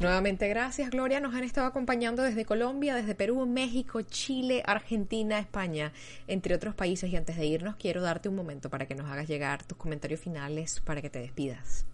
Nuevamente 0.00 0.48
gracias 0.48 0.90
Gloria, 0.90 1.20
nos 1.20 1.34
han 1.34 1.44
estado 1.44 1.66
acompañando 1.66 2.22
desde 2.22 2.44
Colombia, 2.44 2.94
desde 2.94 3.14
Perú, 3.14 3.46
México, 3.46 4.02
Chile, 4.02 4.62
Argentina, 4.66 5.38
España, 5.38 5.92
entre 6.26 6.54
otros 6.54 6.74
países. 6.74 7.10
Y 7.10 7.16
antes 7.16 7.36
de 7.36 7.46
irnos 7.46 7.76
quiero 7.76 8.02
darte 8.02 8.28
un 8.28 8.34
momento 8.34 8.68
para 8.70 8.86
que 8.86 8.94
nos 8.94 9.10
hagas 9.10 9.28
llegar 9.28 9.64
tus 9.64 9.78
comentarios 9.78 10.20
finales 10.20 10.80
para 10.80 11.00
que 11.00 11.10
te 11.10 11.20
despidas. 11.20 11.86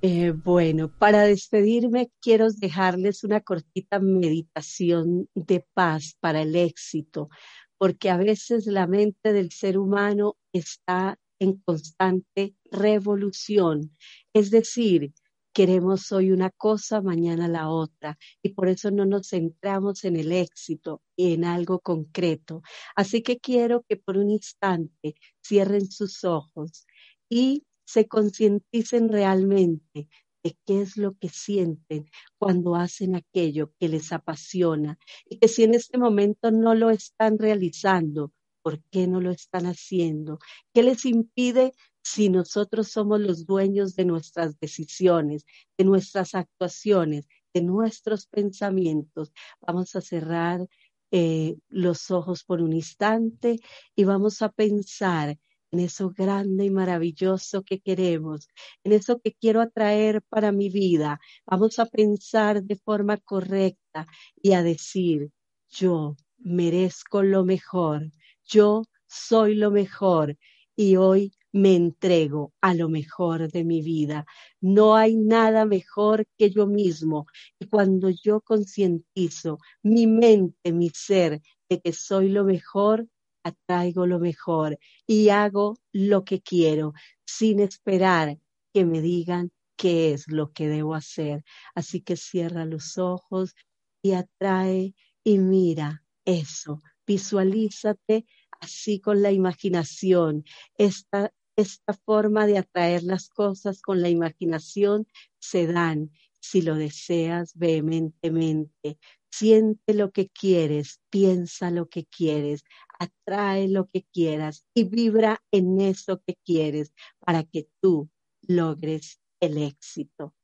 Eh, 0.00 0.32
bueno, 0.32 0.90
para 0.90 1.22
despedirme 1.22 2.10
quiero 2.20 2.50
dejarles 2.50 3.24
una 3.24 3.40
cortita 3.40 3.98
meditación 3.98 5.28
de 5.34 5.64
paz 5.74 6.14
para 6.20 6.42
el 6.42 6.54
éxito, 6.54 7.30
porque 7.78 8.10
a 8.10 8.18
veces 8.18 8.66
la 8.66 8.86
mente 8.86 9.32
del 9.32 9.50
ser 9.50 9.78
humano 9.78 10.36
está 10.52 11.18
en 11.38 11.54
constante 11.54 12.54
revolución, 12.70 13.90
es 14.34 14.50
decir, 14.50 15.12
queremos 15.54 16.12
hoy 16.12 16.32
una 16.32 16.50
cosa, 16.50 17.00
mañana 17.00 17.48
la 17.48 17.70
otra, 17.70 18.18
y 18.42 18.50
por 18.50 18.68
eso 18.68 18.90
no 18.90 19.06
nos 19.06 19.28
centramos 19.30 20.04
en 20.04 20.16
el 20.16 20.32
éxito 20.32 21.00
y 21.16 21.32
en 21.34 21.44
algo 21.44 21.78
concreto. 21.80 22.62
Así 22.96 23.22
que 23.22 23.38
quiero 23.38 23.84
que 23.88 23.96
por 23.96 24.18
un 24.18 24.30
instante 24.30 25.14
cierren 25.42 25.90
sus 25.90 26.24
ojos 26.24 26.86
y 27.30 27.64
se 27.86 28.08
concienticen 28.08 29.08
realmente 29.08 30.08
de 30.42 30.58
qué 30.66 30.82
es 30.82 30.96
lo 30.96 31.14
que 31.14 31.28
sienten 31.28 32.10
cuando 32.36 32.74
hacen 32.74 33.14
aquello 33.14 33.72
que 33.78 33.88
les 33.88 34.12
apasiona 34.12 34.98
y 35.24 35.38
que 35.38 35.48
si 35.48 35.62
en 35.62 35.74
este 35.74 35.98
momento 35.98 36.50
no 36.50 36.74
lo 36.74 36.90
están 36.90 37.38
realizando, 37.38 38.32
¿por 38.62 38.82
qué 38.90 39.06
no 39.06 39.20
lo 39.20 39.30
están 39.30 39.66
haciendo? 39.66 40.38
¿Qué 40.74 40.82
les 40.82 41.04
impide 41.06 41.72
si 42.04 42.28
nosotros 42.28 42.88
somos 42.88 43.20
los 43.20 43.46
dueños 43.46 43.96
de 43.96 44.04
nuestras 44.04 44.58
decisiones, 44.60 45.46
de 45.76 45.84
nuestras 45.84 46.34
actuaciones, 46.34 47.26
de 47.52 47.62
nuestros 47.62 48.26
pensamientos? 48.26 49.32
Vamos 49.60 49.96
a 49.96 50.00
cerrar 50.00 50.68
eh, 51.10 51.56
los 51.68 52.10
ojos 52.10 52.44
por 52.44 52.60
un 52.60 52.72
instante 52.74 53.58
y 53.96 54.04
vamos 54.04 54.42
a 54.42 54.50
pensar 54.50 55.38
en 55.70 55.80
eso 55.80 56.10
grande 56.10 56.66
y 56.66 56.70
maravilloso 56.70 57.62
que 57.64 57.80
queremos, 57.80 58.48
en 58.84 58.92
eso 58.92 59.20
que 59.20 59.32
quiero 59.32 59.60
atraer 59.60 60.22
para 60.22 60.52
mi 60.52 60.68
vida. 60.68 61.20
Vamos 61.46 61.78
a 61.78 61.86
pensar 61.86 62.62
de 62.62 62.76
forma 62.76 63.16
correcta 63.16 64.06
y 64.40 64.52
a 64.52 64.62
decir, 64.62 65.30
yo 65.68 66.16
merezco 66.38 67.22
lo 67.22 67.44
mejor, 67.44 68.10
yo 68.44 68.84
soy 69.06 69.54
lo 69.54 69.70
mejor 69.70 70.36
y 70.76 70.96
hoy 70.96 71.32
me 71.54 71.76
entrego 71.76 72.52
a 72.60 72.74
lo 72.74 72.88
mejor 72.88 73.48
de 73.50 73.62
mi 73.62 73.80
vida. 73.80 74.26
No 74.60 74.96
hay 74.96 75.14
nada 75.16 75.64
mejor 75.64 76.26
que 76.36 76.50
yo 76.50 76.66
mismo. 76.66 77.26
Y 77.60 77.68
cuando 77.68 78.10
yo 78.10 78.40
concientizo 78.40 79.58
mi 79.82 80.08
mente, 80.08 80.72
mi 80.72 80.90
ser, 80.90 81.40
de 81.68 81.80
que 81.80 81.92
soy 81.92 82.28
lo 82.30 82.44
mejor, 82.44 83.06
atraigo 83.44 84.04
lo 84.04 84.18
mejor 84.18 84.78
y 85.06 85.28
hago 85.28 85.76
lo 85.92 86.24
que 86.24 86.40
quiero 86.40 86.92
sin 87.24 87.60
esperar 87.60 88.36
que 88.72 88.84
me 88.84 89.00
digan 89.00 89.52
qué 89.76 90.12
es 90.12 90.26
lo 90.26 90.52
que 90.52 90.66
debo 90.66 90.96
hacer. 90.96 91.44
Así 91.76 92.00
que 92.00 92.16
cierra 92.16 92.64
los 92.64 92.98
ojos 92.98 93.54
y 94.02 94.14
atrae 94.14 94.94
y 95.22 95.38
mira 95.38 96.02
eso. 96.24 96.82
Visualízate 97.06 98.26
así 98.60 98.98
con 98.98 99.22
la 99.22 99.30
imaginación. 99.30 100.44
Esta, 100.76 101.32
esta 101.56 101.94
forma 101.94 102.46
de 102.46 102.58
atraer 102.58 103.02
las 103.02 103.28
cosas 103.28 103.80
con 103.80 104.02
la 104.02 104.08
imaginación 104.08 105.06
se 105.38 105.66
dan 105.66 106.10
si 106.40 106.62
lo 106.62 106.74
deseas 106.74 107.52
vehementemente. 107.54 108.98
Siente 109.30 109.94
lo 109.94 110.12
que 110.12 110.28
quieres, 110.28 111.00
piensa 111.10 111.70
lo 111.70 111.88
que 111.88 112.04
quieres, 112.04 112.64
atrae 112.98 113.68
lo 113.68 113.88
que 113.88 114.04
quieras 114.12 114.64
y 114.74 114.84
vibra 114.84 115.42
en 115.50 115.80
eso 115.80 116.22
que 116.26 116.36
quieres 116.44 116.92
para 117.18 117.44
que 117.44 117.68
tú 117.80 118.10
logres 118.42 119.20
el 119.40 119.58
éxito. 119.58 120.34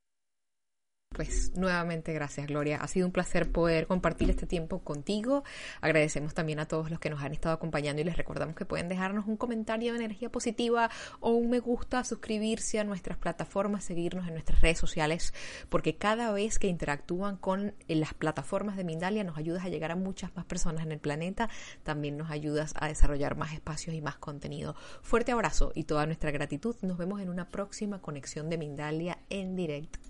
Pues 1.16 1.50
nuevamente 1.56 2.12
gracias 2.12 2.46
Gloria, 2.46 2.78
ha 2.78 2.86
sido 2.86 3.04
un 3.04 3.12
placer 3.12 3.50
poder 3.50 3.88
compartir 3.88 4.30
este 4.30 4.46
tiempo 4.46 4.78
contigo. 4.78 5.42
Agradecemos 5.80 6.34
también 6.34 6.60
a 6.60 6.66
todos 6.66 6.88
los 6.88 7.00
que 7.00 7.10
nos 7.10 7.20
han 7.20 7.32
estado 7.32 7.52
acompañando 7.52 8.00
y 8.00 8.04
les 8.04 8.16
recordamos 8.16 8.54
que 8.54 8.64
pueden 8.64 8.88
dejarnos 8.88 9.26
un 9.26 9.36
comentario 9.36 9.92
de 9.92 9.98
energía 9.98 10.30
positiva 10.30 10.88
o 11.18 11.32
un 11.32 11.50
me 11.50 11.58
gusta, 11.58 12.04
suscribirse 12.04 12.78
a 12.78 12.84
nuestras 12.84 13.18
plataformas, 13.18 13.84
seguirnos 13.84 14.28
en 14.28 14.34
nuestras 14.34 14.60
redes 14.60 14.78
sociales, 14.78 15.34
porque 15.68 15.96
cada 15.96 16.30
vez 16.30 16.60
que 16.60 16.68
interactúan 16.68 17.36
con 17.36 17.74
las 17.88 18.14
plataformas 18.14 18.76
de 18.76 18.84
Mindalia 18.84 19.24
nos 19.24 19.36
ayudas 19.36 19.64
a 19.64 19.68
llegar 19.68 19.90
a 19.90 19.96
muchas 19.96 20.34
más 20.36 20.44
personas 20.44 20.84
en 20.84 20.92
el 20.92 21.00
planeta, 21.00 21.50
también 21.82 22.16
nos 22.16 22.30
ayudas 22.30 22.72
a 22.76 22.86
desarrollar 22.86 23.36
más 23.36 23.52
espacios 23.52 23.96
y 23.96 24.00
más 24.00 24.16
contenido. 24.16 24.76
Fuerte 25.02 25.32
abrazo 25.32 25.72
y 25.74 25.84
toda 25.84 26.06
nuestra 26.06 26.30
gratitud. 26.30 26.76
Nos 26.82 26.98
vemos 26.98 27.20
en 27.20 27.30
una 27.30 27.48
próxima 27.48 28.00
conexión 28.00 28.48
de 28.48 28.58
Mindalia 28.58 29.18
en 29.28 29.56
directo. 29.56 30.09